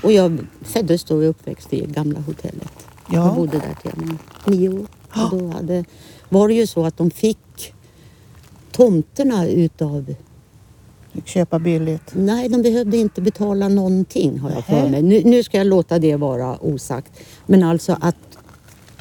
Och 0.03 0.11
jag 0.11 0.37
föddes 0.61 1.03
då 1.03 1.15
och 1.15 1.29
uppväxt 1.29 1.73
i 1.73 1.85
gamla 1.85 2.19
hotellet. 2.19 2.71
Jag 3.11 3.27
Ja, 3.27 3.33
bodde 3.35 3.51
där 3.51 3.75
till 3.81 3.91
jag 3.93 4.07
var 4.07 4.55
nio 4.55 4.69
år. 4.69 4.87
Och 5.09 5.39
då 5.39 5.47
hade, 5.47 5.85
var 6.29 6.47
det 6.47 6.53
ju 6.53 6.67
så 6.67 6.85
att 6.85 6.97
de 6.97 7.11
fick 7.11 7.73
tomterna 8.71 9.47
utav... 9.47 10.15
fick 11.13 11.27
köpa 11.27 11.59
billigt. 11.59 12.11
Nej, 12.13 12.49
de 12.49 12.61
behövde 12.61 12.97
inte 12.97 13.21
betala 13.21 13.67
någonting 13.67 14.39
har 14.39 14.51
jag 14.51 14.65
för 14.65 14.89
mig. 14.89 15.01
Nu, 15.01 15.21
nu 15.23 15.43
ska 15.43 15.57
jag 15.57 15.67
låta 15.67 15.99
det 15.99 16.15
vara 16.15 16.57
osagt. 16.61 17.11
Men 17.45 17.63
alltså 17.63 17.97
att 18.01 18.15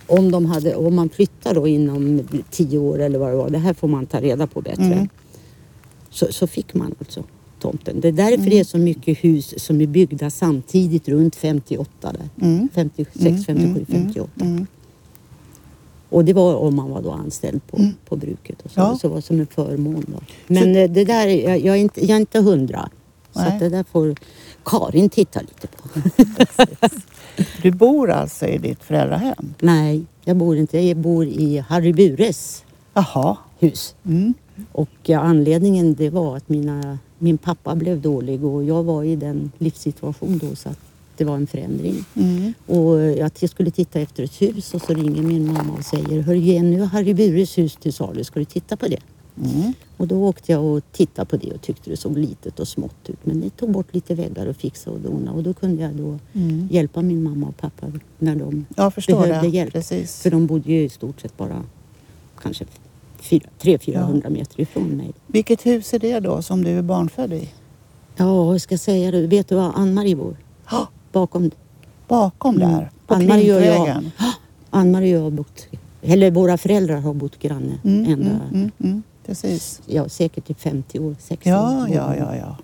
om, 0.06 0.30
de 0.30 0.46
hade, 0.46 0.74
om 0.74 0.94
man 0.94 1.08
flyttar 1.08 1.54
då 1.54 1.68
inom 1.68 2.20
tio 2.50 2.78
år 2.78 2.98
eller 2.98 3.18
vad 3.18 3.30
det 3.30 3.36
var, 3.36 3.50
det 3.50 3.58
här 3.58 3.74
får 3.74 3.88
man 3.88 4.06
ta 4.06 4.20
reda 4.20 4.46
på 4.46 4.60
bättre. 4.60 4.84
Mm. 4.84 5.08
Så, 6.10 6.26
så 6.30 6.46
fick 6.46 6.74
man 6.74 6.94
alltså 6.98 7.24
tomten. 7.60 8.00
Det 8.00 8.08
är 8.08 8.12
därför 8.12 8.34
Mm. 8.34 8.50
det 8.50 8.60
är 8.60 8.64
så 8.64 8.78
mycket 8.78 9.18
hus 9.24 9.64
som 9.64 9.80
är 9.80 9.86
byggda 9.86 10.30
samtidigt 10.30 11.08
runt 11.08 11.36
58 11.36 12.12
där. 12.12 12.46
Mm. 12.46 12.68
56, 12.74 13.26
Mm, 13.26 13.44
57, 13.44 13.64
mm, 13.64 13.86
58. 13.86 14.30
Mm. 16.10 16.18
Och 16.18 16.24
det 16.24 16.32
var 16.32 16.54
om 16.56 16.76
man 16.76 16.90
var 16.90 17.02
då 17.02 17.10
anställd 17.12 17.66
på, 17.66 17.78
på 18.08 18.16
bruket. 18.16 18.62
Och 18.62 18.70
så, 18.70 18.80
Ja. 18.80 18.98
så 19.00 19.08
var 19.08 19.16
det 19.16 19.22
som 19.22 19.40
en 19.40 19.46
förmån. 19.46 20.04
Då. 20.08 20.18
Men 20.46 20.76
eh, 20.76 20.90
det 20.90 21.04
där, 21.04 21.26
jag, 21.26 21.58
jag, 21.58 21.76
är 21.76 21.80
inte, 21.80 22.00
jag 22.06 22.10
är 22.16 22.20
inte 22.20 22.40
hundra. 22.40 22.88
Så 23.32 23.40
Nej. 23.40 23.48
att 23.52 23.60
det 23.60 23.68
där 23.68 23.84
får 23.92 24.14
Karin 24.64 25.08
titta 25.10 25.40
lite 25.40 25.66
på. 25.66 25.88
Du 27.62 27.70
bor 27.70 28.10
alltså 28.10 28.46
i 28.46 28.58
ditt 28.58 28.84
föräldrahem? 28.84 29.54
Nej, 29.60 30.04
jag 30.24 30.36
bor 30.36 30.56
inte. 30.56 30.78
Jag 30.80 30.96
bor 30.96 31.24
i 31.26 31.58
Harry 31.68 31.92
Bures 31.92 32.64
Jaha. 32.94 33.36
hus. 33.58 33.94
Mm. 34.06 34.34
Och 34.72 34.88
ja, 35.02 35.20
anledningen 35.20 35.94
det 35.94 36.10
var 36.10 36.36
att 36.36 36.48
mina, 36.48 36.98
min 37.18 37.38
pappa 37.38 37.74
blev 37.74 38.00
dålig 38.00 38.44
och 38.44 38.64
jag 38.64 38.82
var 38.82 39.04
i 39.04 39.16
den 39.16 39.52
livssituation 39.58 40.38
då 40.38 40.56
så 40.56 40.68
att 40.68 40.78
det 41.18 41.24
var 41.24 41.34
en 41.34 41.46
förändring. 41.46 42.04
Mm. 42.14 42.52
Och 42.66 43.00
jag 43.00 43.50
skulle 43.50 43.70
titta 43.70 44.00
efter 44.00 44.22
ett 44.22 44.42
hus 44.42 44.74
och 44.74 44.82
så 44.82 44.94
ringer 44.94 45.22
min 45.22 45.52
mamma 45.52 45.72
och 45.78 45.84
säger 45.84 46.22
Hör 46.22 46.34
Jenny, 46.34 46.70
nu 46.76 46.80
har 46.80 46.86
Harry 46.86 47.14
Bures 47.14 47.58
hus 47.58 47.76
till 47.76 47.92
salu, 47.92 48.24
ska 48.24 48.38
du 48.40 48.44
titta 48.44 48.76
på 48.76 48.86
det? 48.88 48.98
Mm. 49.44 49.72
Och 49.96 50.08
då 50.08 50.24
åkte 50.28 50.52
jag 50.52 50.64
och 50.64 50.82
tittade 50.92 51.26
på 51.26 51.36
det 51.36 51.52
och 51.52 51.60
tyckte 51.62 51.90
det 51.90 51.96
såg 51.96 52.18
litet 52.18 52.60
och 52.60 52.68
smått 52.68 52.94
ut. 53.10 53.18
Men 53.26 53.40
det 53.40 53.50
tog 53.50 53.70
bort 53.72 53.94
lite 53.94 54.14
väggar 54.14 54.46
och 54.46 54.56
fixa 54.56 54.90
och 54.90 55.00
dona 55.00 55.32
och 55.32 55.42
då 55.42 55.54
kunde 55.54 55.82
jag 55.82 55.92
då 55.94 56.18
Mm. 56.32 56.68
hjälpa 56.70 57.02
min 57.02 57.22
mamma 57.22 57.46
och 57.48 57.56
pappa 57.56 57.86
när 58.18 58.36
de 58.36 58.66
Jag 58.76 58.92
behövde 59.06 59.40
det. 59.40 59.48
hjälp. 59.48 59.72
Precis. 59.72 60.22
För 60.22 60.30
de 60.30 60.46
bodde 60.46 60.72
ju 60.72 60.82
i 60.84 60.88
stort 60.88 61.20
sett 61.20 61.36
bara 61.36 61.62
kanske 62.42 62.64
300-400 63.22 64.20
Ja. 64.24 64.30
meter 64.30 64.60
ifrån 64.60 64.88
mig. 64.88 65.10
Vilket 65.26 65.66
hus 65.66 65.94
är 65.94 65.98
det 65.98 66.20
då 66.20 66.42
som 66.42 66.64
du 66.64 66.70
är 66.70 66.82
barnfödd 66.82 67.32
i? 67.32 67.48
Ja, 68.16 68.44
vad 68.44 68.62
ska 68.62 68.72
jag 68.72 68.80
säga 68.80 69.10
det? 69.10 69.26
Vet 69.26 69.48
du 69.48 69.54
var 69.54 69.72
Ann-Marie 69.74 70.16
bor? 70.16 70.36
Ja, 70.70 70.88
Bakom. 71.12 71.50
bakom 72.08 72.56
Mm. 72.56 72.68
där, 72.70 72.90
på 73.06 73.14
Ann-Marie 73.14 73.54
och 73.56 73.62
jag-. 73.88 74.10
Ann-Marie 74.70 75.14
och 75.14 75.20
jag 75.20 75.24
har 75.24 75.30
bott, 75.30 75.66
eller 76.02 76.30
våra 76.30 76.58
föräldrar 76.58 77.00
har 77.00 77.14
bott 77.14 77.38
granne 77.38 77.78
Mm, 77.84 78.04
ända, 78.12 78.30
mm, 78.30 78.40
mm, 78.52 78.70
mm. 78.82 79.02
Precis. 79.26 79.80
ja 79.86 80.08
säkert 80.08 80.50
i 80.50 80.54
50 80.54 80.98
år, 80.98 81.16
60 81.18 81.48
Ja, 81.48 81.82
år. 81.82 81.88
ja, 81.94 82.16
ja, 82.16 82.36
ja. 82.36 82.56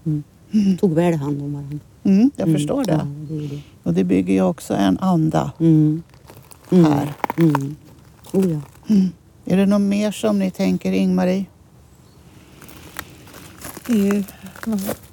Tog 0.81 0.93
väl 0.95 1.15
hand 1.15 1.43
om 1.43 1.53
varandra. 1.53 1.79
Mm, 2.05 2.31
jag 2.37 2.49
Mm, 2.49 2.61
förstår 2.61 2.85
Ja, 2.89 2.95
det. 3.29 3.35
det 3.35 3.47
det. 3.49 3.61
Och 3.83 3.95
det 3.95 4.05
bygger 4.05 4.35
ju 4.35 4.43
också 4.43 4.75
en 4.75 4.99
anda 4.99 5.53
Mm. 5.61 6.03
Mm. 6.71 6.85
här. 6.93 7.13
Mm. 7.39 7.77
Oh, 8.33 8.51
ja. 8.53 8.61
Är 9.45 9.57
det 9.57 9.67
något 9.67 9.81
mer 9.81 10.13
som 10.13 10.39
ni 10.39 10.51
tänker, 10.51 10.93
Ingmarie? 10.93 11.45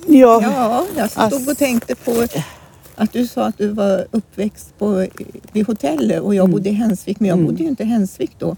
Ja. 0.08 0.42
Ja, 0.42 0.86
jag 0.98 1.12
stod 1.12 1.50
och 1.50 1.58
tänkte 1.58 1.96
på 1.96 2.12
att 2.96 3.14
du 3.14 3.28
sa 3.28 3.46
att 3.46 3.58
du 3.58 3.68
var 3.68 4.06
uppväxt 4.12 4.74
på, 4.78 5.08
vid 5.52 5.68
hotellet 5.68 6.22
och 6.22 6.36
jag 6.36 6.44
Mm. 6.44 6.52
bodde 6.52 6.70
i 6.70 6.74
Hensvik, 6.74 7.20
men 7.20 7.30
jag 7.30 7.36
Mm. 7.38 7.46
bodde 7.52 7.64
ju 7.64 7.70
inte 7.70 7.84
i 7.84 7.86
Hensvik 7.86 8.32
då. 8.40 8.56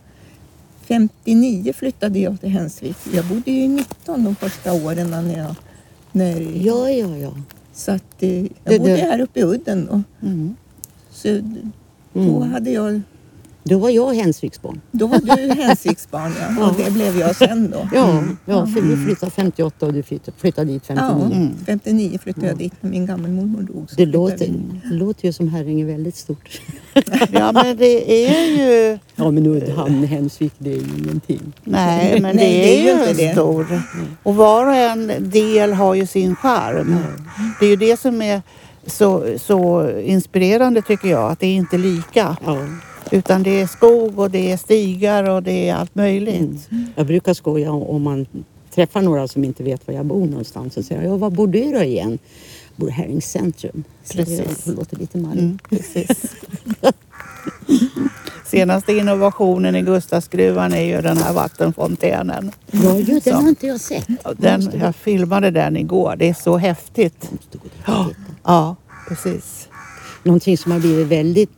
59 0.85 1.73
flyttade 1.73 2.19
jag 2.19 2.39
till 2.41 2.49
Hensvik. 2.49 2.97
Jag 3.13 3.25
bodde 3.25 3.51
ju 3.51 3.63
i 3.63 3.67
19 3.67 4.23
de 4.23 4.35
första 4.35 4.73
åren 4.73 5.11
när 5.11 5.37
jag... 5.37 5.55
När, 6.11 6.41
ja, 6.65 6.89
ja, 6.89 7.17
ja. 7.17 7.33
Så 7.73 7.91
att 7.91 8.23
eh, 8.23 8.41
jag 8.63 8.79
bodde 8.79 8.95
här 8.95 9.19
uppe 9.19 9.39
i 9.39 9.43
udden 9.43 9.89
och 9.89 9.99
Mm. 10.21 10.55
så 11.11 11.41
då 12.13 12.39
hade 12.39 12.71
jag... 12.71 13.01
Då 13.65 13.77
var 13.77 13.89
jag 13.89 14.13
Hensviksbarn. 14.13 14.81
Då 14.91 15.07
var 15.07 15.19
du 15.19 15.53
Hensviksbarn 15.61 16.33
ja, 16.59 16.67
och 16.69 16.75
det 16.77 16.91
blev 16.91 17.17
jag 17.19 17.35
sen 17.35 17.71
då. 17.71 17.87
Ja, 17.93 18.23
ja, 18.45 18.65
för 18.67 18.81
vi 18.81 19.05
flyttade 19.05 19.31
58 19.31 19.85
och 19.85 19.93
du 19.93 20.03
flyttade, 20.03 20.37
flyttade 20.37 20.71
dit 20.71 20.85
59. 20.85 21.15
Ja, 21.29 21.35
Mm. 21.35 21.49
59 21.65 22.19
flyttade 22.23 22.47
jag 22.47 22.57
dit 22.57 22.73
när 22.81 22.89
min 22.89 23.05
gammelmormor 23.05 23.61
dog. 23.61 23.87
Det 23.97 24.05
låter, 24.05 24.47
det 24.89 24.95
låter 24.95 25.25
ju 25.25 25.33
som 25.33 25.47
Herränge 25.47 25.85
väldigt 25.85 26.15
stort. 26.15 26.61
ja, 27.31 27.51
men 27.51 27.77
det 27.77 28.25
är 28.27 28.45
ju... 28.45 28.99
Ja, 29.15 29.31
men 29.31 29.45
Uddhamn, 29.45 30.03
Hensvik, 30.03 30.53
det 30.57 30.69
är 30.71 30.75
ju 30.75 30.87
ingenting. 31.03 31.53
Nej, 31.63 32.19
men 32.21 32.35
Nej, 32.35 32.45
det 32.53 32.61
det 32.63 32.89
är 32.89 32.95
är 32.97 33.03
ju 33.03 33.09
inte 33.09 33.31
stor. 33.33 33.81
Och 34.23 34.35
var 34.35 34.67
och 34.67 34.75
en 34.75 35.11
del 35.19 35.73
har 35.73 35.93
ju 35.95 36.07
sin 36.07 36.35
charm. 36.35 36.97
Det 37.59 37.65
är 37.65 37.69
ju 37.69 37.75
det 37.75 37.99
som 37.99 38.21
är 38.21 38.41
så, 38.85 39.25
så 39.37 39.89
inspirerande 39.99 40.81
tycker 40.81 41.07
jag, 41.07 41.31
att 41.31 41.39
det 41.39 41.47
är 41.47 41.55
inte 41.55 41.77
lika. 41.77 42.37
Ja. 42.45 42.57
Utan 43.11 43.43
det 43.43 43.61
är 43.61 43.67
skog 43.67 44.19
och 44.19 44.31
det 44.31 44.51
är 44.51 44.57
stigar 44.57 45.29
och 45.29 45.43
det 45.43 45.69
är 45.69 45.75
allt 45.75 45.95
möjligt. 45.95 46.69
Jag 46.95 47.07
brukar 47.07 47.33
skoja 47.33 47.71
om- 47.71 48.01
man 48.03 48.25
träffar 48.75 49.01
några 49.01 49.27
som 49.27 49.43
inte 49.43 49.63
vet 49.63 49.87
var 49.87 49.93
jag 49.93 50.05
bor 50.05 50.25
någonstans 50.25 50.77
och 50.77 50.85
säger 50.85 51.01
ja, 51.03 51.15
var 51.17 51.29
bor 51.29 51.47
du 51.47 51.71
då 51.71 51.83
igen? 51.83 52.19
Jag 52.75 52.85
bor 52.85 52.89
här 52.89 53.05
i 53.05 53.21
centrum. 53.21 53.83
Precis. 54.13 54.63
Det 54.63 54.71
låter 54.71 54.97
lite 54.97 55.17
malligt. 55.17 55.39
Mm, 55.43 55.59
precis. 55.69 56.35
Senaste 58.45 58.93
innovationen 58.93 59.75
i 59.75 59.81
Gustavsgruvan 59.81 60.73
är 60.73 60.81
ju 60.81 61.01
den 61.01 61.17
här 61.17 61.33
vattenfontänen. 61.33 62.51
Ja, 62.71 62.97
ju, 62.97 63.19
den 63.19 63.33
har 63.33 63.49
inte 63.49 63.67
jag 63.67 63.79
sett. 63.81 64.07
Den, 64.37 64.71
jag 64.79 64.95
filmade 64.95 65.51
den 65.51 65.77
igår. 65.77 66.15
Det 66.15 66.29
är 66.29 66.33
så 66.33 66.57
häftigt. 66.57 67.31
Ja, 67.85 68.09
ja 68.43 68.75
precis. 69.07 69.67
Någonting 70.23 70.57
som 70.57 70.71
har 70.71 70.79
blivit 70.79 71.07
väldigt 71.07 71.49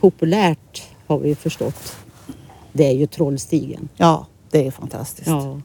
populärt 0.00 0.82
har 1.06 1.18
vi 1.18 1.34
förstått. 1.34 1.96
Det 2.72 2.86
är 2.86 2.92
ju 2.92 3.06
Trollstigen. 3.06 3.88
Ja, 3.96 4.26
det 4.50 4.66
är 4.66 4.70
fantastiskt. 4.70 5.28
Ja. 5.28 5.60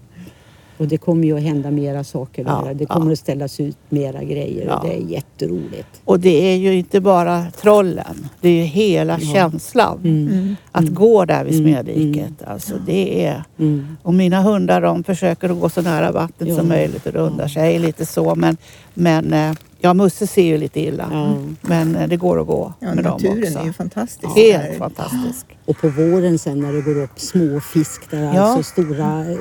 Och 0.78 0.88
det 0.88 0.98
kommer 0.98 1.24
ju 1.25 1.38
att 1.38 1.44
hända 1.44 1.72
mera 1.72 2.04
saker 2.04 2.44
Ja. 2.48 2.70
Det 2.74 2.86
kommer 2.86 3.06
ja. 3.06 3.13
att 3.13 3.20
ställas 3.20 3.60
ut 3.60 3.78
mera 3.90 4.24
grejer 4.24 4.66
Ja. 4.68 4.78
och 4.78 4.88
det 4.88 4.94
är 4.94 5.02
jätteroligt. 5.02 6.02
Och 6.06 6.20
det 6.20 6.54
är 6.54 6.56
ju 6.56 6.74
inte 6.74 7.02
bara 7.02 7.46
trollen. 7.62 8.28
Det 8.42 8.50
är 8.50 8.54
ju 8.54 8.63
hela 8.63 9.20
känslan. 9.20 10.00
Mm. 10.04 10.56
Att 10.72 10.90
gå 10.90 11.25
där 11.25 11.46
vid 11.46 11.60
Mm, 11.60 11.74
Smedviket. 11.74 12.44
Alltså 12.48 12.74
det 12.86 13.25
är... 13.25 13.44
Mm. 13.60 13.98
Och 14.02 14.13
mina 14.13 14.42
hundar 14.42 14.82
de 14.82 15.04
försöker 15.04 15.50
att 15.50 15.60
gå 15.60 15.70
så 15.70 15.82
nära 15.82 16.12
vattnet 16.12 16.56
som 16.56 16.68
möjligt 16.68 17.06
och 17.06 17.13
rundar 17.13 17.48
sig 17.48 17.80
lite 17.80 18.06
så. 18.06 18.36
Men, 18.36 18.58
men 18.94 19.34
eh, 19.34 19.54
ja, 19.84 19.94
Musse 19.94 20.28
ser 20.28 20.42
ju 20.44 20.58
lite 20.58 20.80
illa. 20.80 21.10
Ja. 21.12 21.36
Men 21.62 21.96
eh, 21.96 22.08
det 22.08 22.18
går 22.18 22.42
att 22.42 22.48
gå 22.48 22.74
Ja, 22.80 22.88
med 22.96 23.04
dem 23.04 23.13
naturen 23.22 23.44
också. 23.48 23.60
är 23.60 23.66
ju 23.66 23.74
fantastisk. 23.74 24.36
Helt 24.36 24.63
där. 24.63 24.78
fantastisk. 24.78 25.46
Och 25.66 25.78
på 25.78 25.90
våren 25.90 26.40
sen 26.40 26.60
när 26.60 26.74
det 26.74 26.82
går 26.82 27.04
upp 27.04 27.20
små 27.20 27.60
fisk 27.60 28.12
där, 28.12 28.24
Ja. 28.36 28.42
alltså 28.42 28.72
stora 28.72 29.20
eh, 29.32 29.38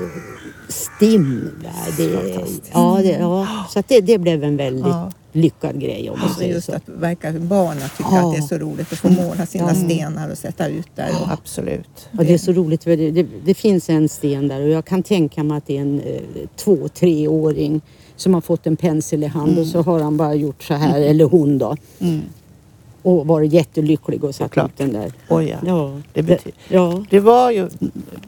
stim. 0.68 1.50
Där. 1.62 1.96
Det, 1.96 2.40
ja, 2.72 2.98
det, 3.02 3.08
ja, 3.20 3.46
så 3.70 3.78
att 3.78 3.88
det, 3.88 4.00
det 4.00 4.18
blev 4.18 4.44
en 4.44 4.56
väldigt 4.56 4.86
Ja. 4.86 5.10
Lyckad 5.32 5.80
grej 5.80 6.10
om 6.10 6.20
man 6.20 6.34
säger 6.34 6.54
just 6.54 6.66
så. 6.66 6.72
att 6.74 6.88
verka 6.88 7.32
barnen 7.32 7.88
tycker 7.96 8.10
Ja. 8.12 8.26
att 8.28 8.32
det 8.34 8.38
är 8.38 8.42
så 8.42 8.58
roligt 8.58 8.92
att 8.92 8.98
få 8.98 9.08
måla 9.10 9.46
sina 9.46 9.68
Ja. 9.68 9.74
stenar 9.74 10.30
och 10.30 10.38
sätta 10.38 10.68
ut 10.68 10.88
där. 10.94 11.10
Och, 11.22 11.32
Absolut. 11.32 12.08
Ja, 12.12 12.24
det 12.24 12.34
är 12.34 12.38
så 12.38 12.52
roligt 12.52 12.84
för 12.84 12.96
det, 12.96 13.10
det, 13.10 13.26
det 13.44 13.54
finns 13.54 13.90
en 13.90 14.08
sten 14.08 14.48
där 14.48 14.60
och 14.62 14.68
jag 14.68 14.84
kan 14.84 15.02
tänka 15.02 15.42
mig 15.42 15.58
att 15.58 15.66
det 15.66 15.76
är 15.76 15.80
en 15.82 16.00
eh, 16.00 16.20
två, 16.56 16.88
treåring 16.88 17.80
som 18.16 18.34
har 18.34 18.40
fått 18.40 18.66
en 18.66 18.76
pensel 18.76 19.22
i 19.24 19.26
hand 19.26 19.58
och 19.58 19.66
så 19.66 19.82
har 19.82 20.00
han 20.00 20.16
bara 20.16 20.34
gjort 20.34 20.62
så 20.62 20.74
här, 20.74 21.00
eller 21.00 21.24
hon 21.24 21.58
då. 21.58 21.76
Mm. 21.98 22.20
Och 23.02 23.26
varit 23.26 23.52
jättelycklig 23.52 24.24
och 24.24 24.34
satt 24.34 24.56
ut 24.58 24.76
den 24.76 24.92
där. 24.92 25.12
Oj, 25.28 25.48
ja. 25.48 25.56
Ja, 25.66 25.92
Det 26.12 26.22
betyder- 26.22 26.58
ja. 26.68 27.04
Det 27.10 27.20
var 27.20 27.50
ju 27.50 27.68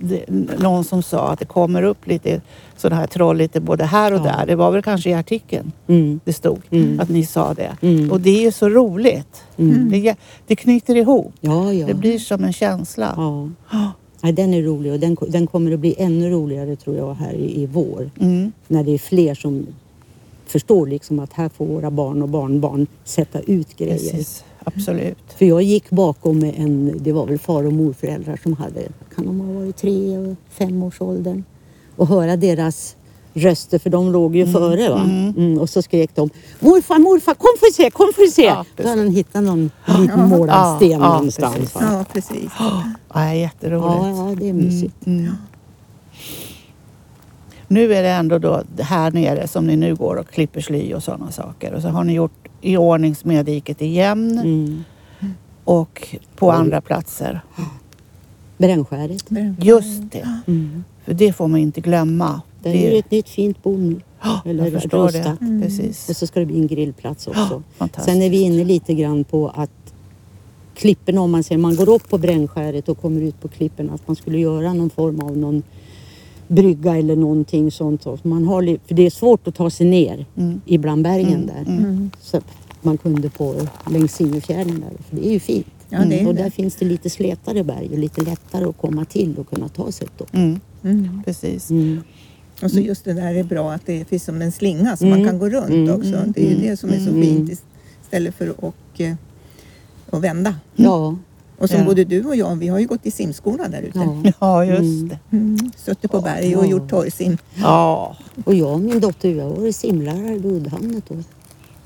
det, 0.00 0.24
någon 0.58 0.84
som 0.84 1.02
sa 1.02 1.28
att 1.28 1.38
det 1.38 1.44
kommer 1.44 1.82
upp 1.82 2.06
lite 2.06 2.40
sådana 2.76 3.00
här 3.00 3.06
troll 3.06 3.36
lite 3.36 3.60
både 3.60 3.84
här 3.84 4.12
och 4.12 4.18
Ja. 4.18 4.24
där. 4.24 4.46
Det 4.46 4.56
var 4.56 4.70
väl 4.70 4.82
kanske 4.82 5.10
i 5.10 5.14
artikeln 5.14 5.72
Mm. 5.86 6.20
det 6.24 6.32
stod 6.32 6.58
Mm. 6.70 7.00
att 7.00 7.08
ni 7.08 7.26
sa 7.26 7.54
det. 7.54 7.76
Mm. 7.80 8.12
Och 8.12 8.20
det 8.20 8.46
är 8.46 8.50
så 8.50 8.68
roligt. 8.68 9.42
Mm. 9.56 9.90
Det, 9.90 10.16
det 10.46 10.56
knyter 10.56 10.94
ihop. 10.96 11.32
Ja, 11.40 11.72
ja. 11.72 11.86
Det 11.86 11.94
blir 11.94 12.18
som 12.18 12.44
en 12.44 12.52
känsla. 12.52 13.14
Ja. 13.16 13.48
Ja, 14.22 14.32
den 14.32 14.54
är 14.54 14.62
rolig 14.62 14.92
och 14.92 15.00
den, 15.00 15.16
den 15.28 15.46
kommer 15.46 15.72
att 15.72 15.80
bli 15.80 15.94
ännu 15.98 16.30
roligare 16.30 16.76
tror 16.76 16.96
jag 16.96 17.14
här 17.14 17.32
i, 17.32 17.62
i 17.62 17.66
vår. 17.66 18.10
Mm. 18.20 18.52
När 18.68 18.84
det 18.84 18.90
är 18.94 18.98
fler 18.98 19.34
som 19.34 19.66
förstår 20.46 20.86
liksom 20.86 21.18
att 21.18 21.32
här 21.32 21.48
får 21.48 21.66
våra 21.66 21.90
barn 21.90 22.22
och 22.22 22.28
barnbarn 22.28 22.86
sätta 23.04 23.40
ut 23.40 23.76
grejer. 23.76 23.92
Precis. 23.94 24.44
Absolut. 24.64 25.18
För 25.38 25.44
jag 25.46 25.62
gick 25.62 25.90
bakom 25.90 26.42
en, 26.44 26.98
det 27.00 27.12
var 27.12 27.26
väl 27.26 27.38
far 27.38 27.66
och 27.66 27.72
morföräldrar 27.72 28.38
som 28.42 28.52
hade, 28.52 28.82
kan 29.14 29.26
de 29.26 29.40
ha 29.40 29.52
varit 29.60 29.76
tre 29.76 30.18
och 30.18 30.36
fem 30.50 30.82
års 30.82 31.00
åldern. 31.00 31.44
Och 31.96 32.06
höra 32.08 32.36
deras 32.36 32.96
röster 33.34 33.78
för 33.78 33.90
de 33.90 34.12
låg 34.12 34.36
ju 34.36 34.46
före 34.46 34.88
va. 34.90 35.00
Mm, 35.36 35.58
och 35.58 35.70
så 35.70 35.82
skrek 35.82 36.10
de 36.14 36.30
morfar, 36.60 36.98
morfar, 36.98 37.34
kom 37.34 37.50
för 37.60 37.72
se, 37.72 37.90
kom 37.90 38.12
för 38.14 38.26
se. 38.30 38.42
Ja, 38.42 38.64
Då 38.76 38.88
hade 38.88 39.00
han 39.02 39.10
hittat 39.10 39.42
någon 39.44 39.70
liten 39.98 40.28
målad 40.28 40.56
Ja, 40.56 40.76
sten 40.76 40.90
ja, 40.90 40.98
någonstans. 40.98 41.56
precis. 41.56 41.76
ja, 41.80 42.04
precis. 42.12 42.50
Ja, 43.14 43.34
jätteroligt. 43.34 44.18
Ja, 44.18 44.28
ja, 44.30 44.34
det 44.40 44.48
är 44.48 44.52
mysigt. 44.52 45.06
Mm. 45.06 45.32
Nu 47.68 47.94
är 47.94 48.02
det 48.02 48.08
ändå 48.10 48.38
då 48.38 48.62
här 48.80 49.10
nere 49.10 49.48
som 49.48 49.66
ni 49.66 49.76
nu 49.76 49.94
går 49.94 50.16
och 50.16 50.28
klipper 50.28 50.60
sly 50.60 50.94
och 50.94 51.02
sådana 51.02 51.30
saker. 51.30 51.72
Och 51.74 51.82
så 51.82 51.88
har 51.88 52.04
ni 52.04 52.12
gjort 52.12 52.43
i 52.64 52.76
ordning 52.76 53.14
Smedviket 53.14 53.82
igen 53.82 54.38
Mm. 54.38 54.84
och 55.64 56.08
på 56.36 56.50
andra 56.52 56.80
platser. 56.80 57.40
Brännskäret. 58.58 59.24
Just 59.58 60.12
det. 60.12 60.28
Mm. 60.46 60.84
För 61.04 61.14
det 61.14 61.32
får 61.32 61.48
man 61.48 61.60
inte 61.60 61.80
glömma. 61.80 62.40
Det 62.62 62.86
är 62.86 62.92
ju 62.92 62.98
ett 62.98 63.10
nytt 63.10 63.28
fint 63.28 63.62
bo 63.62 63.76
nu. 63.76 64.00
Ja, 64.22 64.40
eller 64.46 64.64
jag 64.64 64.82
förstår 64.82 65.04
rustat. 65.08 65.38
det. 65.40 65.60
Precis. 65.62 66.08
Och 66.08 66.16
så 66.16 66.26
ska 66.26 66.40
det 66.40 66.46
bli 66.46 66.58
en 66.58 66.66
grillplats 66.66 67.26
också. 67.26 67.62
fantastiskt. 67.76 68.12
Sen 68.14 68.22
är 68.22 68.30
vi 68.30 68.40
inne 68.40 68.64
lite 68.64 68.94
grann 68.94 69.24
på 69.24 69.48
att 69.54 69.70
klipporna, 70.74 71.20
om 71.20 71.30
man 71.30 71.44
säger 71.44 71.58
man 71.58 71.76
går 71.76 71.88
upp 71.88 72.08
på 72.08 72.18
brännskäret 72.18 72.88
och 72.88 73.00
kommer 73.00 73.20
ut 73.20 73.40
på 73.40 73.48
klipporna, 73.48 73.92
att 73.94 74.08
man 74.08 74.16
skulle 74.16 74.38
göra 74.38 74.72
någon 74.72 74.90
form 74.90 75.20
av 75.20 75.36
någon 75.36 75.62
brygga 76.48 76.96
eller 76.96 77.16
någonting 77.16 77.70
sånt. 77.70 78.02
Så 78.02 78.18
Man 78.22 78.44
har, 78.44 78.78
för 78.86 78.94
det 78.94 79.06
är 79.06 79.10
svårt 79.10 79.48
att 79.48 79.54
ta 79.54 79.70
sig 79.70 79.86
ner 79.86 80.26
Mm. 80.36 80.60
ibland 80.66 81.02
bergen 81.02 81.32
Mm, 81.34 81.46
där. 81.46 81.72
Mm. 81.72 82.10
Så 82.20 82.40
man 82.82 82.98
kunde 82.98 83.30
på 83.30 83.54
längs 83.90 84.12
Sinjofjärden 84.14 84.80
där, 84.80 84.92
för 85.08 85.16
det 85.16 85.26
är 85.28 85.32
ju 85.32 85.40
fint. 85.40 85.66
Ja, 85.88 85.98
är 85.98 86.26
och 86.28 86.34
det. 86.34 86.42
där 86.42 86.50
finns 86.50 86.76
det 86.76 86.84
lite 86.84 87.10
slätare 87.10 87.64
berg 87.64 87.88
och 87.92 87.98
lite 87.98 88.20
lättare 88.20 88.64
att 88.64 88.78
komma 88.78 89.04
till 89.04 89.34
och 89.38 89.48
kunna 89.48 89.68
ta 89.68 89.92
sig 89.92 90.06
upp. 90.18 90.34
Mm, 90.34 90.60
Mm. 90.84 91.22
precis. 91.24 91.70
Mm. 91.70 92.00
Och 92.62 92.70
så 92.70 92.80
just 92.80 93.04
det 93.04 93.12
där 93.12 93.34
är 93.34 93.44
bra 93.44 93.72
att 93.72 93.86
det 93.86 94.04
finns 94.08 94.24
som 94.24 94.42
en 94.42 94.52
slinga 94.52 94.96
så 94.96 95.04
Mm. 95.06 95.18
man 95.18 95.28
kan 95.28 95.38
gå 95.38 95.48
runt 95.48 95.70
Mm. 95.70 95.94
också. 95.94 96.22
Det 96.34 96.46
är 96.46 96.50
ju 96.50 96.56
det 96.70 96.76
som 96.76 96.90
är 96.90 96.98
så 96.98 97.10
Mm. 97.10 97.22
fint 97.22 97.60
istället 98.02 98.34
för 98.34 98.48
att 98.48 98.58
och, 98.58 99.00
eh, 99.00 99.14
och 100.10 100.24
vända. 100.24 100.54
Ja, 100.76 101.16
Och 101.58 101.70
som 101.70 101.78
Ja. 101.78 101.84
både 101.84 102.04
du 102.04 102.24
och 102.24 102.36
jag, 102.36 102.56
vi 102.56 102.68
har 102.68 102.78
ju 102.78 102.86
gått 102.86 103.06
i 103.06 103.10
simskola 103.10 103.68
där 103.68 103.82
ute. 103.82 104.32
ja. 104.40 104.64
Just 104.64 104.80
Mm. 104.80 105.08
det. 105.08 105.36
Mm. 105.36 105.58
Suttit 105.76 106.10
på 106.10 106.20
berg 106.20 106.56
och 106.56 106.66
Ja. 106.66 106.70
gjort 106.70 106.90
torrsim. 106.90 107.38
Ja. 107.54 108.16
Och 108.44 108.54
jag 108.54 108.72
och 108.72 108.80
min 108.80 109.00
dotter 109.00 109.28
vi 109.34 109.40
har 109.40 109.50
varit 109.50 109.76
simlärare 109.76 110.32
vid 110.38 110.46
Uddhamn 110.46 110.96
ett 110.96 111.10
år. 111.10 111.24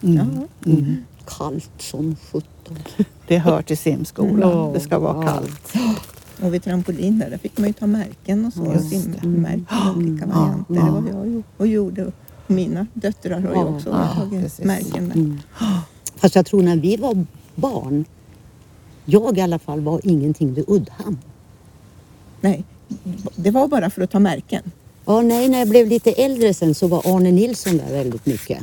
Mm. 0.02 0.16
Ja. 0.16 0.70
Mm. 0.72 0.96
Kallt 1.38 1.70
som 1.78 2.16
sjutton. 2.32 2.78
Det 3.28 3.38
hör 3.38 3.62
till 3.62 3.78
simskolan. 3.78 4.50
Ja. 4.50 4.70
Det 4.74 4.80
ska 4.80 4.98
vara 4.98 5.24
Ja. 5.26 5.32
kallt. 5.32 5.72
Och 6.42 6.54
vid 6.54 6.64
trampolin 6.64 7.18
där, 7.18 7.30
där 7.30 7.38
fick 7.38 7.58
man 7.58 7.66
ju 7.66 7.72
ta 7.72 7.86
märken 7.86 8.44
och 8.46 8.52
så. 8.52 8.62
Och 8.66 8.80
simmärken 8.80 9.66
och 9.90 9.96
olika 9.96 10.26
varianter. 10.26 10.74
Ja. 10.74 10.82
Det 10.84 10.90
var 10.90 11.26
jag 11.26 11.42
och 11.56 11.66
gjorde. 11.66 12.04
Och 12.06 12.12
mina 12.46 12.86
döttrar 12.94 13.40
har 13.40 13.48
ju 13.48 13.54
Ja. 13.60 13.64
också 13.64 13.88
Ja, 13.88 14.08
tagit 14.14 14.42
precis. 14.42 14.64
märken 14.64 15.08
där. 15.08 15.14
Mm. 15.16 15.38
Fast 16.16 16.34
jag 16.34 16.46
tror 16.46 16.62
när 16.62 16.76
vi 16.76 16.96
var 16.96 17.26
barn, 17.54 18.04
jag 19.10 19.38
i 19.38 19.40
alla 19.40 19.58
fall 19.58 19.80
var 19.80 20.00
ingenting 20.04 20.54
vid 20.54 20.64
Uddhamn. 20.68 21.18
Nej, 22.40 22.64
det 23.36 23.50
var 23.50 23.68
bara 23.68 23.90
för 23.90 24.02
att 24.02 24.10
ta 24.10 24.18
märken. 24.18 24.62
Ja, 25.04 25.22
nej, 25.22 25.48
när 25.48 25.58
jag 25.58 25.68
blev 25.68 25.88
lite 25.88 26.12
äldre 26.12 26.54
sen 26.54 26.74
så 26.74 26.86
var 26.86 27.02
Arne 27.04 27.30
Nilsson 27.30 27.76
där 27.76 27.92
väldigt 27.92 28.26
mycket. 28.26 28.58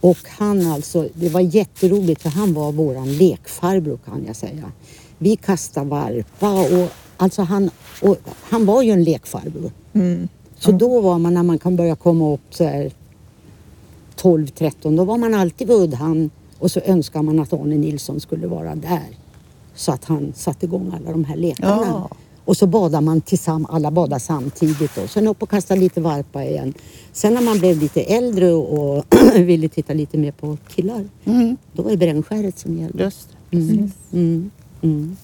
Och 0.00 0.18
han 0.28 0.66
alltså, 0.66 1.08
det 1.14 1.28
var 1.28 1.40
jätteroligt 1.40 2.22
för 2.22 2.28
han 2.30 2.54
var 2.54 2.72
våran 2.72 3.16
lekfarbror 3.16 3.98
kan 4.04 4.24
jag 4.26 4.36
säga. 4.36 4.72
Vi 5.18 5.36
kastade 5.36 5.86
varpa 5.86 6.52
och 6.52 6.88
alltså 7.16 7.42
han, 7.42 7.70
och 8.02 8.16
han 8.42 8.66
var 8.66 8.82
ju 8.82 8.90
en 8.90 9.04
lekfarbror. 9.04 9.70
Mm. 9.92 10.28
Så 10.58 10.72
då 10.72 11.00
var 11.00 11.18
man, 11.18 11.34
när 11.34 11.42
man 11.42 11.58
kan 11.58 11.76
börja 11.76 11.96
komma 11.96 12.32
upp 12.32 12.54
så 12.54 12.64
här 12.64 12.92
12-13, 14.16 14.96
då 14.96 15.04
var 15.04 15.18
man 15.18 15.34
alltid 15.34 15.68
vid 15.68 15.76
Uddhamn 15.76 16.30
och 16.58 16.70
så 16.70 16.80
önskar 16.80 17.22
man 17.22 17.40
att 17.40 17.52
Arne 17.52 17.76
Nilsson 17.76 18.20
skulle 18.20 18.46
vara 18.46 18.74
där. 18.74 19.21
Så 19.74 19.92
att 19.92 20.04
han 20.04 20.32
satte 20.36 20.66
igång 20.66 20.92
alla 20.96 21.10
de 21.12 21.24
här 21.24 21.36
lekarna. 21.36 21.82
Ja. 21.86 22.10
Och 22.44 22.56
så 22.56 22.66
badar 22.66 23.00
man 23.00 23.20
tillsammans, 23.20 23.74
alla 23.74 23.90
badar 23.90 24.18
samtidigt 24.18 24.90
då. 24.94 25.06
Sen 25.08 25.28
upp 25.28 25.42
och 25.42 25.50
kasta 25.50 25.74
lite 25.74 26.00
varpa 26.00 26.44
igen. 26.44 26.74
Sen 27.12 27.34
när 27.34 27.40
man 27.42 27.58
blev 27.58 27.78
lite 27.78 28.00
äldre 28.02 28.52
och 28.52 29.04
ville 29.34 29.68
titta 29.68 29.92
lite 29.94 30.18
mer 30.18 30.32
på 30.32 30.56
killar, 30.74 31.04
Mm. 31.24 31.56
då 31.72 31.82
var 31.82 31.90
det 31.90 31.96
brännskäret 31.96 32.58
som 32.58 32.78
gällde. 32.78 33.04
Just 33.04 33.28
det. 33.50 33.56
Mm. 33.56 33.90
Mm. 34.12 34.50
Mm. 34.82 35.16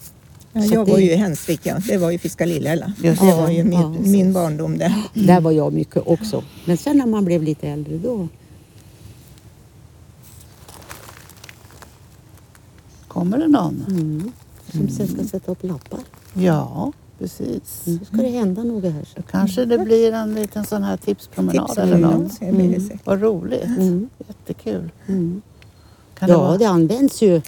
Ja, 0.52 0.64
jag 0.64 0.86
det- 0.86 0.92
var 0.92 0.98
ju 0.98 1.10
i 1.12 1.16
Hensvik, 1.16 1.60
ja. 1.62 1.76
det 1.88 1.96
var 1.96 2.10
ju 2.10 2.18
Fiska 2.18 2.44
Lillhälla. 2.46 2.92
Det 3.02 3.20
var 3.20 3.50
ju 3.50 3.56
Ja, 3.58 3.64
min, 3.64 3.96
precis. 3.96 4.12
min 4.12 4.32
barndom 4.32 4.78
det. 4.78 4.94
Där 5.14 5.40
var 5.40 5.52
jag 5.52 5.72
mycket 5.72 6.02
också. 6.06 6.42
Men 6.64 6.76
sen 6.76 6.96
när 6.98 7.06
man 7.06 7.24
blev 7.24 7.42
lite 7.42 7.68
äldre 7.68 7.98
då 7.98 8.28
Kommer 13.18 13.38
det 13.38 13.48
någon? 13.48 13.84
Mm. 13.88 14.32
Som 14.72 14.88
sen 14.88 15.08
ska 15.08 15.24
sätta 15.24 15.52
upp 15.52 15.64
lappar. 15.64 16.00
Ja, 16.34 16.92
precis. 17.18 17.82
Nu 17.86 18.00
ska 18.04 18.16
det 18.16 18.28
hända 18.28 18.62
något 18.64 18.84
här. 18.92 19.08
Då 19.16 19.22
kanske 19.30 19.64
det 19.64 19.78
blir 19.78 20.12
en 20.12 20.34
liten 20.34 20.64
sån 20.64 20.82
här 20.82 20.96
tipspromenad 20.96 21.78
eller 21.78 21.92
Tipspromenad, 21.96 22.20
något. 22.22 22.40
det 22.40 22.52
blir 22.52 22.68
det 22.68 22.76
Mm. 22.76 22.98
Vad 23.04 23.20
roligt. 23.22 23.64
Mm. 23.64 24.08
Jättekul. 24.28 24.90
Mm. 25.06 25.42
Kan 26.18 26.26
det 26.28 26.32
Ja, 26.32 26.38
vara? 26.40 26.58
det 26.58 26.64
används 26.64 27.22
ju. 27.22 27.40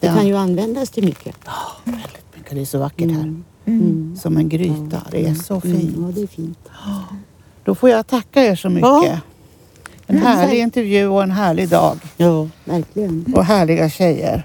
Det 0.00 0.06
Ja. 0.06 0.14
kan 0.14 0.26
ju 0.26 0.36
användas 0.36 0.90
till 0.90 1.04
mycket. 1.04 1.36
Väldigt 1.84 2.24
mycket. 2.36 2.50
Det 2.54 2.60
är 2.60 2.64
så 2.64 2.78
vackert 2.78 3.10
här. 3.10 3.20
Mm. 3.22 3.44
Mm. 3.64 4.16
Som 4.22 4.36
en 4.36 4.48
gryta. 4.48 5.02
Det 5.10 5.26
är 5.28 5.34
så 5.34 5.60
fint. 5.60 5.96
Mm, 5.96 6.04
ja, 6.06 6.12
det 6.14 6.22
är 6.22 6.26
fint. 6.26 6.58
Då 7.64 7.74
får 7.74 7.90
jag 7.90 8.06
tacka 8.06 8.44
er 8.44 8.56
så 8.56 8.68
mycket. 8.68 8.82
Ja. 8.88 9.18
En 10.06 10.16
Mm, 10.16 10.26
härlig 10.26 10.58
intervju 10.60 11.06
och 11.06 11.22
en 11.22 11.30
härlig 11.30 11.68
dag. 11.68 11.98
Ja, 12.16 12.48
verkligen. 12.64 13.34
Och 13.36 13.44
härliga 13.44 13.90
tjejer. 13.90 14.44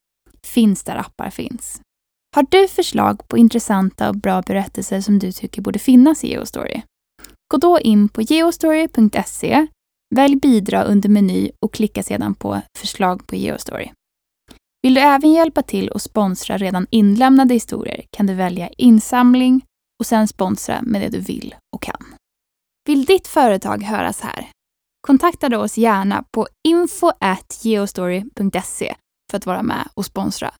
Finns 0.47 0.83
där 0.83 0.95
appar 0.95 1.29
finns. 1.29 1.81
Har 2.35 2.45
du 2.49 2.67
förslag 2.67 3.27
på 3.27 3.37
intressanta 3.37 4.09
och 4.09 4.15
bra 4.15 4.41
berättelser 4.41 5.01
som 5.01 5.19
du 5.19 5.31
tycker 5.31 5.61
borde 5.61 5.79
finnas 5.79 6.23
i 6.23 6.27
Geostory? 6.27 6.81
Gå 7.53 7.57
då 7.57 7.79
in 7.79 8.09
på 8.09 8.21
geostory.se, 8.21 9.67
välj 10.15 10.35
bidra 10.35 10.83
under 10.83 11.09
meny 11.09 11.51
och 11.65 11.73
klicka 11.73 12.03
sedan 12.03 12.35
på 12.35 12.61
förslag 12.77 13.27
på 13.27 13.35
Geostory. 13.35 13.91
Vill 14.81 14.93
du 14.93 15.01
även 15.01 15.31
hjälpa 15.31 15.61
till 15.61 15.89
och 15.89 16.01
sponsra 16.01 16.57
redan 16.57 16.87
inlämnade 16.89 17.53
historier 17.53 18.05
kan 18.09 18.27
du 18.27 18.33
välja 18.33 18.69
insamling 18.77 19.65
och 19.99 20.05
sen 20.05 20.27
sponsra 20.27 20.81
med 20.81 21.01
det 21.01 21.09
du 21.09 21.19
vill 21.19 21.55
och 21.75 21.81
kan. 21.81 22.05
Vill 22.87 23.05
ditt 23.05 23.27
företag 23.27 23.83
höras 23.83 24.21
här? 24.21 24.49
Kontakta 25.07 25.49
då 25.49 25.57
oss 25.57 25.77
gärna 25.77 26.23
på 26.31 26.47
info@geostory.se 26.67 28.95
för 29.31 29.37
att 29.37 29.45
vara 29.45 29.63
med 29.63 29.87
och 29.93 30.05
sponsra. 30.05 30.53